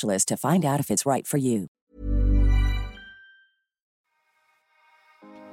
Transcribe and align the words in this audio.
to 0.00 0.36
find 0.36 0.64
out 0.64 0.80
if 0.80 0.90
it's 0.90 1.04
right. 1.06 1.26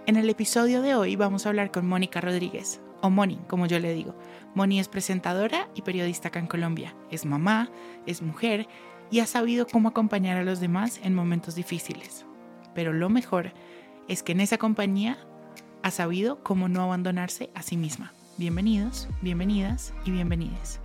En 0.05 0.16
el 0.16 0.30
episodio 0.30 0.81
de 0.81 0.95
hoy 0.95 1.16
vamos 1.16 1.45
a 1.45 1.50
hablar 1.50 1.72
con 1.72 1.86
Mónica 1.86 2.19
Rodríguez, 2.19 2.81
o 3.02 3.09
Moni, 3.09 3.39
como 3.47 3.67
yo 3.67 3.80
le 3.80 3.94
digo. 3.94 4.16
Moni 4.55 4.80
es 4.80 4.88
presentadora 4.88 5.69
y 5.75 5.83
periodista 5.83 6.30
acá 6.30 6.39
en 6.39 6.47
Colombia. 6.47 6.95
Es 7.11 7.25
mamá, 7.25 7.69
es 8.08 8.22
mujer 8.22 8.67
y 9.11 9.19
ha 9.19 9.27
sabido 9.27 9.67
cómo 9.67 9.89
acompañar 9.89 10.38
a 10.38 10.44
los 10.44 10.59
demás 10.59 10.99
en 11.03 11.14
momentos 11.14 11.53
difíciles. 11.53 12.25
Pero 12.73 12.92
lo 12.94 13.09
mejor 13.09 13.53
es 14.08 14.23
que 14.23 14.31
en 14.31 14.42
esa 14.42 14.58
compañía 14.58 15.17
ha 15.83 15.92
sabido 15.92 16.44
cómo 16.44 16.67
no 16.67 16.81
abandonarse 16.81 17.52
a 17.53 17.61
sí 17.61 17.77
misma. 17.77 18.11
Bienvenidos, 18.38 19.08
bienvenidas 19.21 19.94
y 20.05 20.11
bienvenides. 20.11 20.80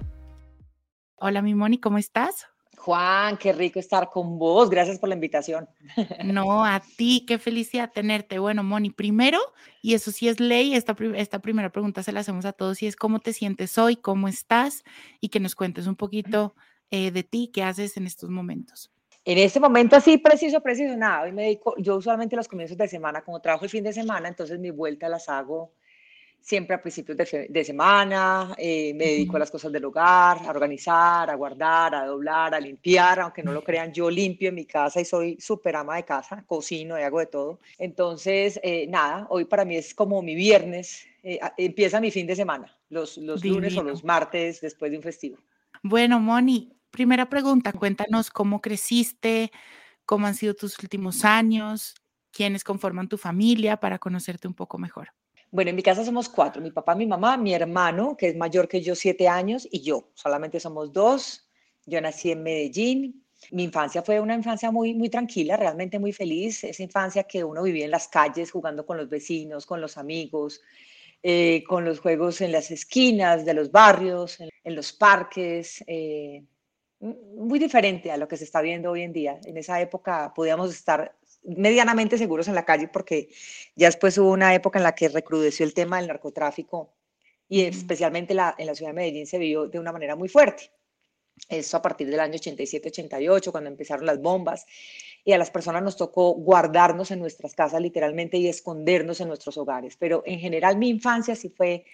Hola 1.17 1.41
mi 1.41 1.55
Moni, 1.55 1.79
¿cómo 1.79 1.97
estás? 1.97 2.47
Juan, 2.85 3.39
qué 3.39 3.55
rico 3.55 3.79
estar 3.79 4.11
con 4.11 4.39
vos. 4.39 4.69
Gracias 4.69 4.99
por 4.99 5.09
la 5.09 5.15
invitación. 5.15 5.67
No, 6.23 6.67
a 6.67 6.83
ti, 6.99 7.25
qué 7.27 7.39
felicidad 7.39 7.91
tenerte. 7.91 8.39
Bueno, 8.39 8.63
Moni, 8.63 8.91
primero, 8.91 9.39
y 9.81 9.95
eso 9.95 10.11
sí 10.11 10.29
es 10.29 10.39
ley, 10.39 10.75
esta, 10.75 10.95
esta 11.15 11.39
primera 11.39 11.73
pregunta 11.73 12.03
se 12.03 12.13
la 12.13 12.21
hacemos 12.21 12.45
a 12.45 12.53
todos 12.53 12.83
y 12.83 12.87
es 12.87 12.95
cómo 12.95 13.21
te 13.21 13.33
sientes 13.33 13.79
hoy, 13.79 13.97
cómo 13.97 14.29
estás 14.29 14.85
y 15.19 15.31
que 15.31 15.41
nos 15.41 15.55
cuentes 15.55 15.87
un 15.87 15.97
poquito 15.97 16.55
eh, 16.91 17.11
de 17.11 17.23
ti, 17.23 17.51
qué 17.55 17.63
haces 17.63 17.97
en 17.97 18.07
estos 18.07 18.29
momentos. 18.29 18.93
En 19.25 19.39
este 19.39 19.61
momento 19.61 19.97
así, 19.97 20.19
preciso, 20.19 20.61
preciso, 20.61 20.95
nada. 20.95 21.23
Hoy 21.23 21.33
me 21.33 21.45
dedico, 21.45 21.75
yo 21.79 21.97
usualmente 21.97 22.37
los 22.37 22.49
comienzos 22.49 22.77
de 22.77 22.87
semana, 22.87 23.23
como 23.23 23.41
trabajo 23.41 23.65
el 23.65 23.71
fin 23.71 23.83
de 23.83 23.95
semana, 23.95 24.29
entonces 24.29 24.59
mi 24.59 24.71
vuelta 24.71 25.09
las 25.09 25.31
hago 25.31 25.73
siempre 26.45 26.77
a 26.77 26.83
principios 26.83 27.17
de, 27.17 27.65
semana, 27.65 28.55
eh, 28.59 28.93
me 28.93 29.07
dedico 29.07 29.37
a 29.37 29.39
las 29.39 29.51
cosas 29.51 29.73
del 29.73 29.87
hogar, 29.87 30.37
a 30.45 30.51
organizar, 30.51 31.31
a 31.31 31.35
guardar, 31.35 31.95
a 31.95 32.05
doblar, 32.05 32.55
a 32.55 32.61
limpiar, 32.61 33.19
aunque 33.21 33.43
no 33.43 33.51
lo 33.51 33.65
crean, 33.65 33.95
yo 33.95 34.11
limpio 34.11 34.51
en 34.51 34.57
mi 34.57 34.67
casa 34.67 35.01
y 35.01 35.07
soy 35.07 35.39
súper 35.41 35.75
ama 35.75 35.97
de 35.97 36.05
casa, 36.05 36.45
cocino 36.47 37.01
y 37.01 37.03
hago 37.03 37.19
de 37.19 37.27
todo. 37.27 37.61
Entonces, 37.79 38.61
eh, 38.63 38.87
nada, 38.89 39.27
hoy 39.31 39.47
para 39.47 39.65
mí 39.65 39.75
es 39.77 39.95
como 39.95 40.21
mi 40.21 40.35
viernes, 40.35 41.07
eh, 41.23 41.41
empieza 41.57 41.99
mi 41.99 42.11
fin 42.11 42.27
de 42.27 42.37
semana, 42.37 42.77
los, 42.91 43.17
los 43.17 43.43
lunes 43.43 43.75
o 43.79 43.83
los 43.83 44.05
martes 44.05 44.61
después 44.61 44.91
de 44.91 44.99
un 44.99 45.03
festivo. 45.03 45.39
Bueno, 45.83 46.21
Moni, 46.21 46.77
primera 46.91 47.31
pregunta, 47.31 47.73
cuéntanos 47.73 48.29
cómo 48.29 48.61
creciste, 48.61 49.51
cómo 50.05 50.27
han 50.27 50.35
sido 50.35 50.53
tus 50.53 50.79
últimos 50.79 51.25
años, 51.25 51.95
quiénes 52.33 52.65
conforman 52.65 53.09
tu 53.09 53.17
familia 53.17 53.79
para 53.79 53.99
conocerte 53.99 54.47
un 54.47 54.55
poco 54.55 54.77
mejor. 54.77 55.09
Bueno, 55.55 55.71
en 55.71 55.77
mi 55.77 55.85
casa 55.85 56.05
somos 56.05 56.29
cuatro, 56.29 56.61
mi 56.61 56.73
papá, 56.73 56.97
mi 56.97 57.07
mamá, 57.07 57.37
mi 57.37 57.55
hermano, 57.55 58.17
que 58.17 58.31
es 58.31 58.37
mayor 58.37 58.67
que 58.67 58.83
yo, 58.83 58.97
siete 58.97 59.29
años, 59.29 59.69
y 59.71 59.83
yo. 59.83 60.11
Solamente 60.15 60.59
somos 60.59 60.93
dos. 60.93 61.49
Yo 61.87 62.01
nací 62.01 62.33
en 62.33 62.43
Medellín. 62.43 63.25
Mi 63.53 63.63
infancia 63.63 64.03
fue 64.03 64.19
una 64.19 64.35
infancia 64.35 64.73
muy, 64.73 64.95
muy 64.95 65.09
tranquila, 65.09 65.57
realmente 65.57 66.01
muy 66.01 66.13
feliz. 66.13 66.65
Esa 66.65 66.83
infancia 66.83 67.23
que 67.23 67.45
uno 67.45 67.63
vivía 67.63 67.85
en 67.85 67.93
las 67.93 68.09
calles, 68.09 68.51
jugando 68.51 68.85
con 68.85 68.97
los 68.97 69.09
vecinos, 69.09 69.65
con 69.65 69.81
los 69.81 69.97
amigos, 69.97 70.61
eh, 71.23 71.63
con 71.69 71.85
los 71.85 72.01
juegos 72.01 72.41
en 72.41 72.51
las 72.51 72.73
esquinas 72.73 73.45
de 73.45 73.55
los 73.55 73.71
barrios, 73.71 74.41
en, 74.41 74.75
los 74.75 74.93
parques. 74.93 75.85
Eh, 75.87 76.43
muy 76.99 77.61
diferente 77.61 78.11
a 78.11 78.17
lo 78.17 78.27
que 78.27 78.37
se 78.37 78.43
está 78.43 78.61
viendo 78.61 78.91
hoy 78.91 79.03
en 79.03 79.13
día. 79.13 79.39
En 79.45 79.57
esa 79.57 79.81
época 79.81 80.33
podíamos 80.35 80.75
estar 80.75 81.15
medianamente 81.45 82.19
seguros 82.19 82.49
en 82.49 82.55
la 82.55 82.65
calle 82.65 82.89
porque 82.89 83.29
ya 83.77 83.89
después 83.89 84.17
hubo 84.19 84.31
una 84.31 84.55
época 84.55 84.79
en 84.79 84.85
la 84.85 84.95
que 84.95 85.09
recrudeció 85.09 85.65
el 85.65 85.75
tema 85.75 85.99
del 85.99 86.09
narcotráfico 86.09 86.95
y 87.49 87.63
especialmente 87.63 88.35
la, 88.35 88.55
en 88.59 88.67
la 88.67 88.75
ciudad 88.75 88.91
de 88.91 88.97
Medellín 88.97 89.27
se 89.27 89.39
vio 89.39 89.69
de 89.69 89.79
una 89.79 89.93
manera 89.93 90.17
muy 90.17 90.29
fuerte. 90.29 90.71
Eso 91.49 91.77
a 91.77 91.83
partir 91.83 92.09
del 92.09 92.21
año 92.21 92.35
87-88, 92.35 93.51
cuando 93.51 93.69
empezaron 93.69 94.07
las 94.07 94.21
bombas, 94.21 94.67
y 95.25 95.33
a 95.33 95.39
las 95.39 95.51
personas 95.51 95.83
nos 95.83 95.97
tocó 95.97 96.33
guardarnos 96.35 97.11
en 97.11 97.19
nuestras 97.19 97.55
casas 97.55 97.81
literalmente 97.81 98.37
y 98.37 98.49
escondernos 98.49 99.21
en 99.21 99.29
nuestros 99.29 99.57
hogares. 99.57 99.97
Pero 99.97 100.23
en 100.27 100.39
general 100.39 100.77
mi 100.77 100.89
infancia 100.89 101.35
sí 101.35 101.49
fue 101.49 101.85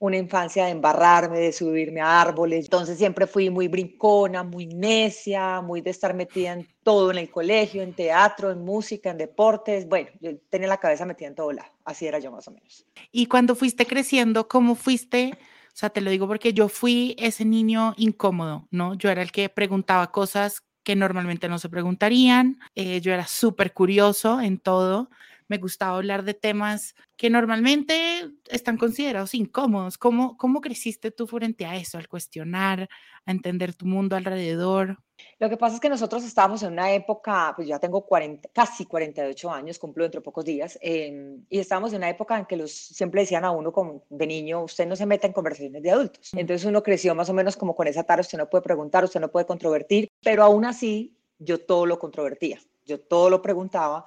una 0.00 0.16
infancia 0.16 0.64
de 0.64 0.70
embarrarme, 0.70 1.38
de 1.38 1.52
subirme 1.52 2.00
a 2.00 2.20
árboles. 2.20 2.66
Entonces 2.66 2.98
siempre 2.98 3.26
fui 3.26 3.50
muy 3.50 3.66
brincona, 3.68 4.44
muy 4.44 4.66
necia, 4.66 5.60
muy 5.60 5.80
de 5.80 5.90
estar 5.90 6.14
metida 6.14 6.52
en 6.52 6.68
todo 6.82 7.10
en 7.10 7.18
el 7.18 7.30
colegio, 7.30 7.82
en 7.82 7.92
teatro, 7.94 8.50
en 8.50 8.64
música, 8.64 9.10
en 9.10 9.18
deportes. 9.18 9.88
Bueno, 9.88 10.08
yo 10.20 10.30
tenía 10.50 10.68
la 10.68 10.78
cabeza 10.78 11.04
metida 11.04 11.28
en 11.28 11.34
todo 11.34 11.52
lado. 11.52 11.70
Así 11.84 12.06
era 12.06 12.18
yo 12.20 12.30
más 12.30 12.46
o 12.46 12.52
menos. 12.52 12.86
Y 13.10 13.26
cuando 13.26 13.56
fuiste 13.56 13.86
creciendo, 13.86 14.46
¿cómo 14.46 14.76
fuiste? 14.76 15.32
O 15.68 15.76
sea, 15.76 15.90
te 15.90 16.00
lo 16.00 16.10
digo 16.10 16.26
porque 16.28 16.52
yo 16.52 16.68
fui 16.68 17.16
ese 17.18 17.44
niño 17.44 17.94
incómodo, 17.96 18.68
¿no? 18.70 18.94
Yo 18.94 19.10
era 19.10 19.22
el 19.22 19.32
que 19.32 19.48
preguntaba 19.48 20.12
cosas 20.12 20.62
que 20.84 20.96
normalmente 20.96 21.48
no 21.48 21.58
se 21.58 21.68
preguntarían. 21.68 22.58
Eh, 22.74 23.00
yo 23.00 23.12
era 23.12 23.26
súper 23.26 23.72
curioso 23.72 24.40
en 24.40 24.58
todo 24.58 25.10
me 25.48 25.58
gustaba 25.58 25.96
hablar 25.96 26.24
de 26.24 26.34
temas 26.34 26.94
que 27.16 27.30
normalmente 27.30 28.30
están 28.48 28.76
considerados 28.76 29.34
incómodos. 29.34 29.98
¿Cómo, 29.98 30.36
cómo 30.36 30.60
creciste 30.60 31.10
tú 31.10 31.26
frente 31.26 31.66
a 31.66 31.76
eso, 31.76 31.98
al 31.98 32.08
cuestionar, 32.08 32.88
a 33.24 33.30
entender 33.30 33.74
tu 33.74 33.86
mundo 33.86 34.14
alrededor? 34.14 34.98
Lo 35.40 35.48
que 35.48 35.56
pasa 35.56 35.76
es 35.76 35.80
que 35.80 35.88
nosotros 35.88 36.24
estábamos 36.24 36.62
en 36.62 36.72
una 36.72 36.92
época, 36.92 37.52
pues 37.56 37.66
ya 37.66 37.78
tengo 37.78 38.04
40, 38.06 38.50
casi 38.52 38.86
48 38.86 39.50
años, 39.50 39.78
cumplo 39.78 40.04
dentro 40.04 40.20
de 40.20 40.24
pocos 40.24 40.44
días, 40.44 40.78
em, 40.80 41.44
y 41.48 41.58
estábamos 41.58 41.92
en 41.92 41.98
una 41.98 42.10
época 42.10 42.38
en 42.38 42.46
que 42.46 42.56
los, 42.56 42.70
siempre 42.70 43.22
decían 43.22 43.44
a 43.44 43.50
uno 43.50 43.72
como 43.72 44.04
de 44.08 44.26
niño, 44.26 44.62
usted 44.62 44.86
no 44.86 44.94
se 44.94 45.06
meta 45.06 45.26
en 45.26 45.32
conversaciones 45.32 45.82
de 45.82 45.90
adultos. 45.90 46.30
Entonces 46.34 46.64
uno 46.66 46.82
creció 46.82 47.14
más 47.14 47.28
o 47.30 47.34
menos 47.34 47.56
como 47.56 47.74
con 47.74 47.88
esa 47.88 48.04
tara, 48.04 48.20
usted 48.20 48.38
no 48.38 48.48
puede 48.48 48.62
preguntar, 48.62 49.04
usted 49.04 49.20
no 49.20 49.30
puede 49.30 49.46
controvertir, 49.46 50.08
pero 50.22 50.44
aún 50.44 50.64
así 50.64 51.16
yo 51.38 51.58
todo 51.64 51.86
lo 51.86 51.98
controvertía, 51.98 52.60
yo 52.84 53.00
todo 53.00 53.30
lo 53.30 53.42
preguntaba 53.42 54.04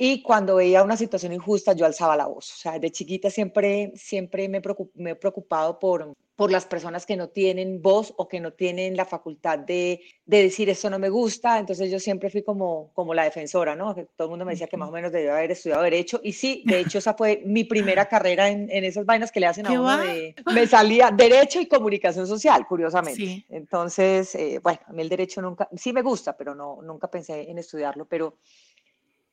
y 0.00 0.22
cuando 0.22 0.54
veía 0.54 0.84
una 0.84 0.96
situación 0.96 1.32
injusta, 1.32 1.72
yo 1.72 1.84
alzaba 1.84 2.16
la 2.16 2.26
voz. 2.26 2.52
O 2.52 2.56
sea, 2.56 2.78
de 2.78 2.92
chiquita 2.92 3.30
siempre, 3.30 3.90
siempre 3.96 4.48
me, 4.48 4.58
he 4.58 5.14
preocupado 5.16 5.80
por, 5.80 6.14
por 6.36 6.52
las 6.52 6.66
personas 6.66 7.04
que 7.04 7.16
no 7.16 7.30
tienen 7.30 7.82
voz 7.82 8.14
o 8.16 8.28
que 8.28 8.38
no 8.38 8.52
tienen 8.52 8.96
la 8.96 9.04
facultad 9.04 9.58
de, 9.58 10.00
de, 10.24 10.42
decir 10.44 10.70
esto 10.70 10.88
no 10.88 11.00
me 11.00 11.08
gusta. 11.08 11.58
Entonces 11.58 11.90
yo 11.90 11.98
siempre 11.98 12.30
fui 12.30 12.44
como, 12.44 12.92
como 12.94 13.12
la 13.12 13.24
defensora, 13.24 13.74
¿no? 13.74 13.92
Todo 13.92 14.28
el 14.28 14.30
mundo 14.30 14.44
me 14.44 14.52
decía 14.52 14.68
que 14.68 14.76
más 14.76 14.88
o 14.88 14.92
menos 14.92 15.10
debía 15.10 15.36
haber 15.36 15.50
estudiado 15.50 15.82
Derecho. 15.82 16.20
Y 16.22 16.32
sí, 16.32 16.62
de 16.64 16.78
hecho 16.78 16.98
esa 16.98 17.14
fue 17.14 17.42
mi 17.44 17.64
primera 17.64 18.06
carrera 18.06 18.50
en, 18.50 18.70
en 18.70 18.84
esas 18.84 19.04
vainas 19.04 19.32
que 19.32 19.40
le 19.40 19.46
hacen 19.46 19.66
a 19.66 19.72
uno 19.72 19.98
de... 19.98 20.36
Me 20.54 20.68
salía 20.68 21.10
Derecho 21.10 21.60
y 21.60 21.66
Comunicación 21.66 22.28
Social, 22.28 22.68
curiosamente. 22.68 23.44
Entonces, 23.48 24.32
eh, 24.36 24.60
bueno, 24.62 24.78
a 24.86 24.92
mí 24.92 25.02
el 25.02 25.08
Derecho 25.08 25.42
nunca, 25.42 25.68
sí 25.76 25.92
me 25.92 26.02
gusta, 26.02 26.36
pero 26.36 26.54
no, 26.54 26.82
nunca 26.82 27.10
pensé 27.10 27.50
en 27.50 27.58
estudiarlo. 27.58 28.04
Pero 28.04 28.36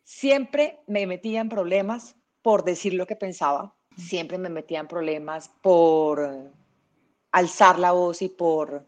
siempre 0.05 0.79
me 0.87 1.05
metía 1.07 1.41
en 1.41 1.49
problemas 1.49 2.15
por 2.41 2.63
decir 2.63 2.93
lo 2.93 3.07
que 3.07 3.15
pensaba, 3.15 3.75
siempre 3.97 4.37
me 4.37 4.49
metía 4.49 4.79
en 4.79 4.87
problemas 4.87 5.49
por 5.61 6.51
alzar 7.31 7.79
la 7.79 7.91
voz 7.91 8.21
y 8.21 8.29
por, 8.29 8.87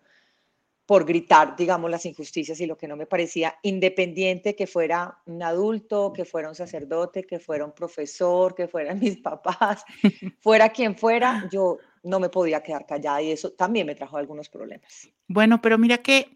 por 0.86 1.06
gritar, 1.06 1.56
digamos, 1.58 1.90
las 1.90 2.06
injusticias 2.06 2.60
y 2.62 2.68
lo 2.68 2.78
que 2.78 2.88
no 2.88 2.96
me 2.96 3.08
parecía, 3.08 3.56
independiente 3.64 4.56
que 4.56 4.68
fuera 4.68 5.18
un 5.26 5.42
adulto, 5.42 6.14
que 6.14 6.24
fuera 6.24 6.50
un 6.50 6.56
sacerdote, 6.56 7.24
que 7.24 7.40
fuera 7.40 7.66
un 7.66 7.74
profesor, 7.74 8.54
que 8.54 8.68
fueran 8.68 9.00
mis 9.02 9.18
papás, 9.18 9.84
fuera 10.40 10.70
quien 10.70 10.96
fuera, 10.96 11.50
yo 11.52 11.80
no 12.08 12.20
me 12.20 12.30
podía 12.30 12.64
quedar 12.64 12.86
callada 12.86 13.22
y 13.22 13.32
eso 13.32 13.52
también 13.52 13.86
me 13.86 13.96
trajo 13.96 14.18
algunos 14.18 14.50
problemas. 14.50 15.10
Bueno, 15.28 15.62
pero 15.62 15.78
mira 15.78 16.00
que 16.00 16.36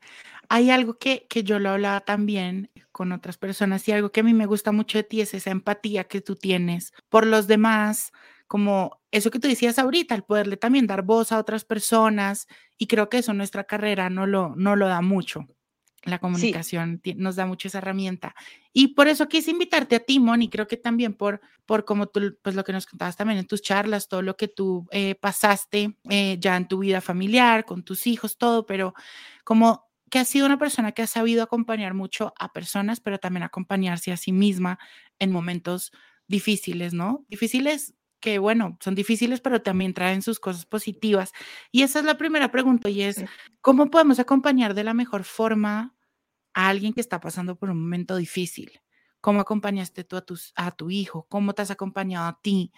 hay 0.50 0.70
algo 0.70 0.98
que, 0.98 1.26
que 1.30 1.44
yo 1.44 1.60
lo 1.60 1.70
hablaba 1.70 2.02
también 2.02 2.70
con 2.92 3.12
otras 3.12 3.38
personas 3.38 3.88
y 3.88 3.92
algo 3.92 4.12
que 4.12 4.20
a 4.20 4.24
mí 4.24 4.34
me 4.34 4.46
gusta 4.46 4.72
mucho 4.72 4.98
de 4.98 5.04
ti 5.04 5.22
es 5.22 5.34
esa 5.34 5.52
empatía 5.52 6.04
que 6.04 6.22
tú 6.22 6.36
tienes 6.36 6.94
por 7.10 7.26
los 7.26 7.48
demás, 7.48 8.12
como 8.48 9.00
eso 9.12 9.32
que 9.32 9.40
tú 9.40 9.48
decías 9.48 9.80
ahorita, 9.80 10.14
el 10.14 10.24
poderle 10.24 10.58
también 10.58 10.88
dar 10.88 11.04
voz 11.04 11.32
a 11.32 11.40
otras 11.40 11.64
personas 11.64 12.48
y 12.78 12.88
creo 12.88 13.10
que 13.10 13.20
eso 13.20 13.34
nuestra 13.34 13.64
carrera 13.64 14.10
no 14.10 14.28
lo, 14.28 14.54
no 14.56 14.76
lo 14.76 14.88
da 14.88 15.02
mucho. 15.02 15.48
La 16.04 16.20
comunicación 16.20 17.02
nos 17.16 17.36
da 17.36 17.46
mucho 17.46 17.68
esa 17.68 17.78
herramienta. 17.78 18.34
Y 18.74 18.90
por 18.90 19.08
eso 19.08 19.28
quise 19.28 19.52
invitarte 19.52 19.96
a 19.96 20.00
ti, 20.00 20.20
Moni, 20.20 20.50
creo 20.50 20.68
que 20.68 20.78
también 20.78 21.14
por, 21.14 21.42
por 21.66 21.86
como 21.86 22.08
tú, 22.08 22.38
pues 22.42 22.56
lo 22.56 22.64
que 22.64 22.74
nos 22.74 22.88
contabas 22.88 23.16
también 23.16 23.40
en 23.40 23.46
tus 23.46 23.62
charlas, 23.62 24.08
todo 24.08 24.22
lo 24.22 24.36
que 24.36 24.48
tú 24.48 24.88
eh, 24.92 25.16
pasaste 25.16 25.98
eh, 26.10 26.38
ya 26.40 26.58
en 26.58 26.68
tu 26.68 26.80
vida 26.80 27.02
familiar, 27.02 27.66
con 27.66 27.84
tus 27.84 28.08
hijos, 28.08 28.38
todo, 28.38 28.66
pero 28.66 28.96
como 29.44 29.92
que 30.10 30.20
has 30.20 30.28
sido 30.28 30.46
una 30.46 30.58
persona 30.58 30.92
que 30.92 31.04
ha 31.04 31.08
sabido 31.08 31.44
acompañar 31.44 31.94
mucho 31.94 32.34
a 32.38 32.52
personas, 32.52 33.00
pero 33.00 33.20
también 33.20 33.44
acompañarse 33.44 34.12
a 34.12 34.18
sí 34.18 34.32
misma 34.32 34.80
en 35.20 35.32
momentos 35.32 35.92
difíciles, 36.28 36.94
¿no? 36.94 37.26
Difíciles 37.30 37.94
que, 38.22 38.40
bueno, 38.40 38.78
son 38.80 38.96
difíciles, 38.96 39.42
pero 39.42 39.62
también 39.62 39.94
traen 39.94 40.22
sus 40.22 40.40
cosas 40.40 40.66
positivas. 40.66 41.34
Y 41.72 41.82
esa 41.82 42.00
es 42.00 42.06
la 42.06 42.18
primera 42.18 42.52
pregunta 42.52 42.90
y 42.90 43.02
es, 43.02 43.26
¿cómo 43.60 43.90
podemos 43.90 44.20
acompañar 44.20 44.74
de 44.74 44.86
la 44.86 44.94
mejor 44.94 45.26
forma 45.26 45.96
a 46.54 46.70
alguien 46.70 46.94
que 46.94 47.02
está 47.02 47.20
pasando 47.20 47.58
por 47.58 47.70
un 47.70 47.82
momento 47.82 48.16
difícil? 48.16 48.80
¿Cómo 49.20 49.42
acompañaste 49.42 50.04
tú 50.04 50.16
a, 50.16 50.22
tus, 50.22 50.54
a 50.56 50.72
tu 50.72 50.90
hijo? 50.90 51.26
¿Cómo 51.30 51.54
te 51.54 51.64
has 51.64 51.72
acompañado 51.72 52.28
a 52.28 52.40
ti? 52.42 52.72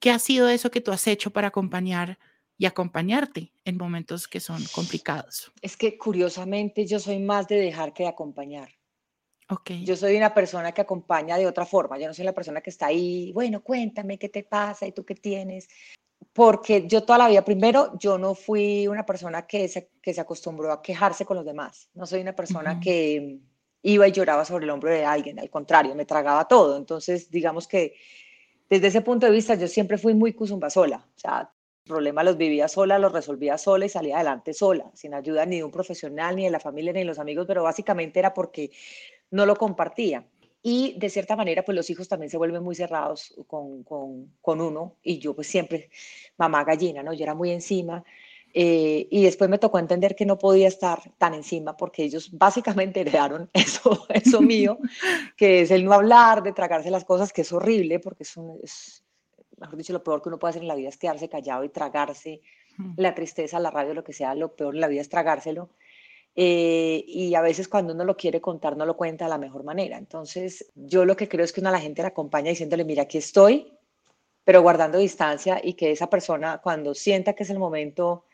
¿Qué 0.00 0.10
ha 0.10 0.18
sido 0.18 0.48
eso 0.48 0.70
que 0.70 0.80
tú 0.80 0.92
has 0.92 1.06
hecho 1.06 1.30
para 1.32 1.48
acompañar 1.48 2.18
y 2.56 2.66
acompañarte 2.66 3.52
en 3.64 3.76
momentos 3.76 4.28
que 4.28 4.40
son 4.40 4.62
complicados? 4.72 5.52
Es 5.62 5.76
que 5.76 5.98
curiosamente 5.98 6.86
yo 6.86 6.98
soy 6.98 7.18
más 7.18 7.48
de 7.48 7.56
dejar 7.56 7.92
que 7.92 8.04
de 8.04 8.10
acompañar. 8.10 8.70
Okay. 9.48 9.84
Yo 9.84 9.96
soy 9.96 10.16
una 10.16 10.32
persona 10.32 10.72
que 10.72 10.80
acompaña 10.80 11.36
de 11.36 11.46
otra 11.46 11.66
forma. 11.66 11.98
Yo 11.98 12.06
no 12.06 12.14
soy 12.14 12.24
la 12.24 12.32
persona 12.32 12.60
que 12.60 12.70
está 12.70 12.86
ahí, 12.86 13.30
bueno, 13.32 13.62
cuéntame 13.62 14.18
qué 14.18 14.28
te 14.28 14.42
pasa 14.42 14.86
y 14.86 14.92
tú 14.92 15.04
qué 15.04 15.14
tienes. 15.14 15.68
Porque 16.32 16.86
yo 16.88 17.04
toda 17.04 17.18
la 17.18 17.28
vida, 17.28 17.44
primero, 17.44 17.96
yo 17.98 18.18
no 18.18 18.34
fui 18.34 18.88
una 18.88 19.04
persona 19.04 19.46
que 19.46 19.68
se, 19.68 19.90
que 20.00 20.14
se 20.14 20.20
acostumbró 20.20 20.72
a 20.72 20.82
quejarse 20.82 21.24
con 21.24 21.36
los 21.36 21.44
demás. 21.44 21.90
No 21.94 22.06
soy 22.06 22.22
una 22.22 22.34
persona 22.34 22.80
que 22.80 23.38
iba 23.82 24.08
y 24.08 24.12
lloraba 24.12 24.44
sobre 24.44 24.64
el 24.64 24.70
hombro 24.70 24.90
de 24.90 25.04
alguien. 25.04 25.38
Al 25.38 25.50
contrario, 25.50 25.94
me 25.94 26.06
tragaba 26.06 26.48
todo. 26.48 26.76
Entonces, 26.76 27.30
digamos 27.30 27.68
que 27.68 27.94
desde 28.68 28.88
ese 28.88 29.02
punto 29.02 29.26
de 29.26 29.32
vista, 29.32 29.54
yo 29.54 29.68
siempre 29.68 29.98
fui 29.98 30.14
muy 30.14 30.32
cuzumba 30.32 30.70
sola. 30.70 31.06
O 31.14 31.18
sea, 31.18 31.52
problemas 31.84 32.24
los 32.24 32.36
vivía 32.36 32.66
sola, 32.66 32.98
los 32.98 33.12
resolvía 33.12 33.58
sola 33.58 33.86
y 33.86 33.88
salía 33.88 34.16
adelante 34.16 34.54
sola, 34.54 34.90
sin 34.94 35.14
ayuda 35.14 35.44
ni 35.44 35.58
de 35.58 35.64
un 35.64 35.70
profesional, 35.70 36.36
ni 36.36 36.44
de 36.44 36.50
la 36.50 36.60
familia, 36.60 36.92
ni 36.92 37.00
de 37.00 37.04
los 37.04 37.18
amigos, 37.18 37.46
pero 37.46 37.62
básicamente 37.62 38.18
era 38.18 38.32
porque 38.32 38.70
no 39.34 39.46
lo 39.46 39.56
compartía. 39.56 40.24
Y 40.62 40.94
de 40.98 41.10
cierta 41.10 41.36
manera, 41.36 41.64
pues 41.64 41.74
los 41.76 41.90
hijos 41.90 42.08
también 42.08 42.30
se 42.30 42.38
vuelven 42.38 42.62
muy 42.62 42.74
cerrados 42.74 43.34
con, 43.48 43.82
con, 43.82 44.60
uno 44.60 44.96
y 45.02 45.18
yo 45.18 45.34
pues 45.34 45.48
siempre, 45.48 45.90
mamá 46.38 46.64
gallina, 46.64 47.02
¿no? 47.02 47.12
Yo 47.12 47.24
era 47.24 47.34
muy 47.34 47.50
encima. 47.50 48.02
Eh, 48.54 49.08
y 49.10 49.24
después 49.24 49.50
me 49.50 49.58
tocó 49.58 49.80
entender 49.80 50.14
que 50.14 50.24
no 50.24 50.38
podía 50.38 50.68
estar 50.68 51.00
tan 51.18 51.34
encima 51.34 51.76
porque 51.76 52.04
ellos 52.04 52.30
básicamente 52.32 53.00
heredaron 53.02 53.50
eso, 53.52 54.06
eso 54.08 54.40
mío, 54.40 54.78
que 55.36 55.62
es 55.62 55.72
el 55.72 55.84
no 55.84 55.92
hablar, 55.92 56.42
de 56.44 56.52
tragarse 56.52 56.90
las 56.90 57.04
cosas, 57.04 57.32
que 57.32 57.42
es 57.42 57.52
horrible 57.52 57.98
porque 57.98 58.22
es, 58.22 58.36
es, 58.62 59.04
mejor 59.58 59.76
dicho, 59.76 59.92
lo 59.92 60.04
peor 60.04 60.22
que 60.22 60.28
uno 60.28 60.38
puede 60.38 60.50
hacer 60.50 60.62
en 60.62 60.68
la 60.68 60.76
vida 60.76 60.88
es 60.88 60.96
quedarse 60.96 61.28
callado 61.28 61.64
y 61.64 61.68
tragarse 61.70 62.40
la 62.96 63.14
tristeza, 63.14 63.58
la 63.60 63.70
rabia, 63.70 63.94
lo 63.94 64.04
que 64.04 64.12
sea, 64.12 64.34
lo 64.34 64.54
peor 64.54 64.74
en 64.74 64.80
la 64.80 64.88
vida 64.88 65.00
es 65.00 65.08
tragárselo. 65.08 65.70
Eh, 66.36 67.04
y 67.06 67.34
a 67.36 67.40
veces 67.42 67.68
cuando 67.68 67.94
uno 67.94 68.04
lo 68.04 68.16
quiere 68.16 68.40
contar 68.40 68.76
no 68.76 68.84
lo 68.86 68.96
cuenta 68.96 69.26
de 69.26 69.30
la 69.30 69.38
mejor 69.38 69.64
manera. 69.64 69.98
Entonces 69.98 70.72
yo 70.74 71.04
lo 71.04 71.16
que 71.16 71.28
creo 71.28 71.44
es 71.44 71.52
que 71.52 71.60
uno 71.60 71.68
a 71.68 71.72
la 71.72 71.80
gente 71.80 72.02
la 72.02 72.08
acompaña 72.08 72.50
diciéndole, 72.50 72.84
mira, 72.84 73.04
aquí 73.04 73.18
estoy, 73.18 73.72
pero 74.44 74.62
guardando 74.62 74.98
distancia 74.98 75.60
y 75.62 75.74
que 75.74 75.92
esa 75.92 76.10
persona 76.10 76.60
cuando 76.62 76.94
sienta 76.94 77.34
que 77.34 77.44
es 77.44 77.50
el 77.50 77.58
momento 77.58 78.24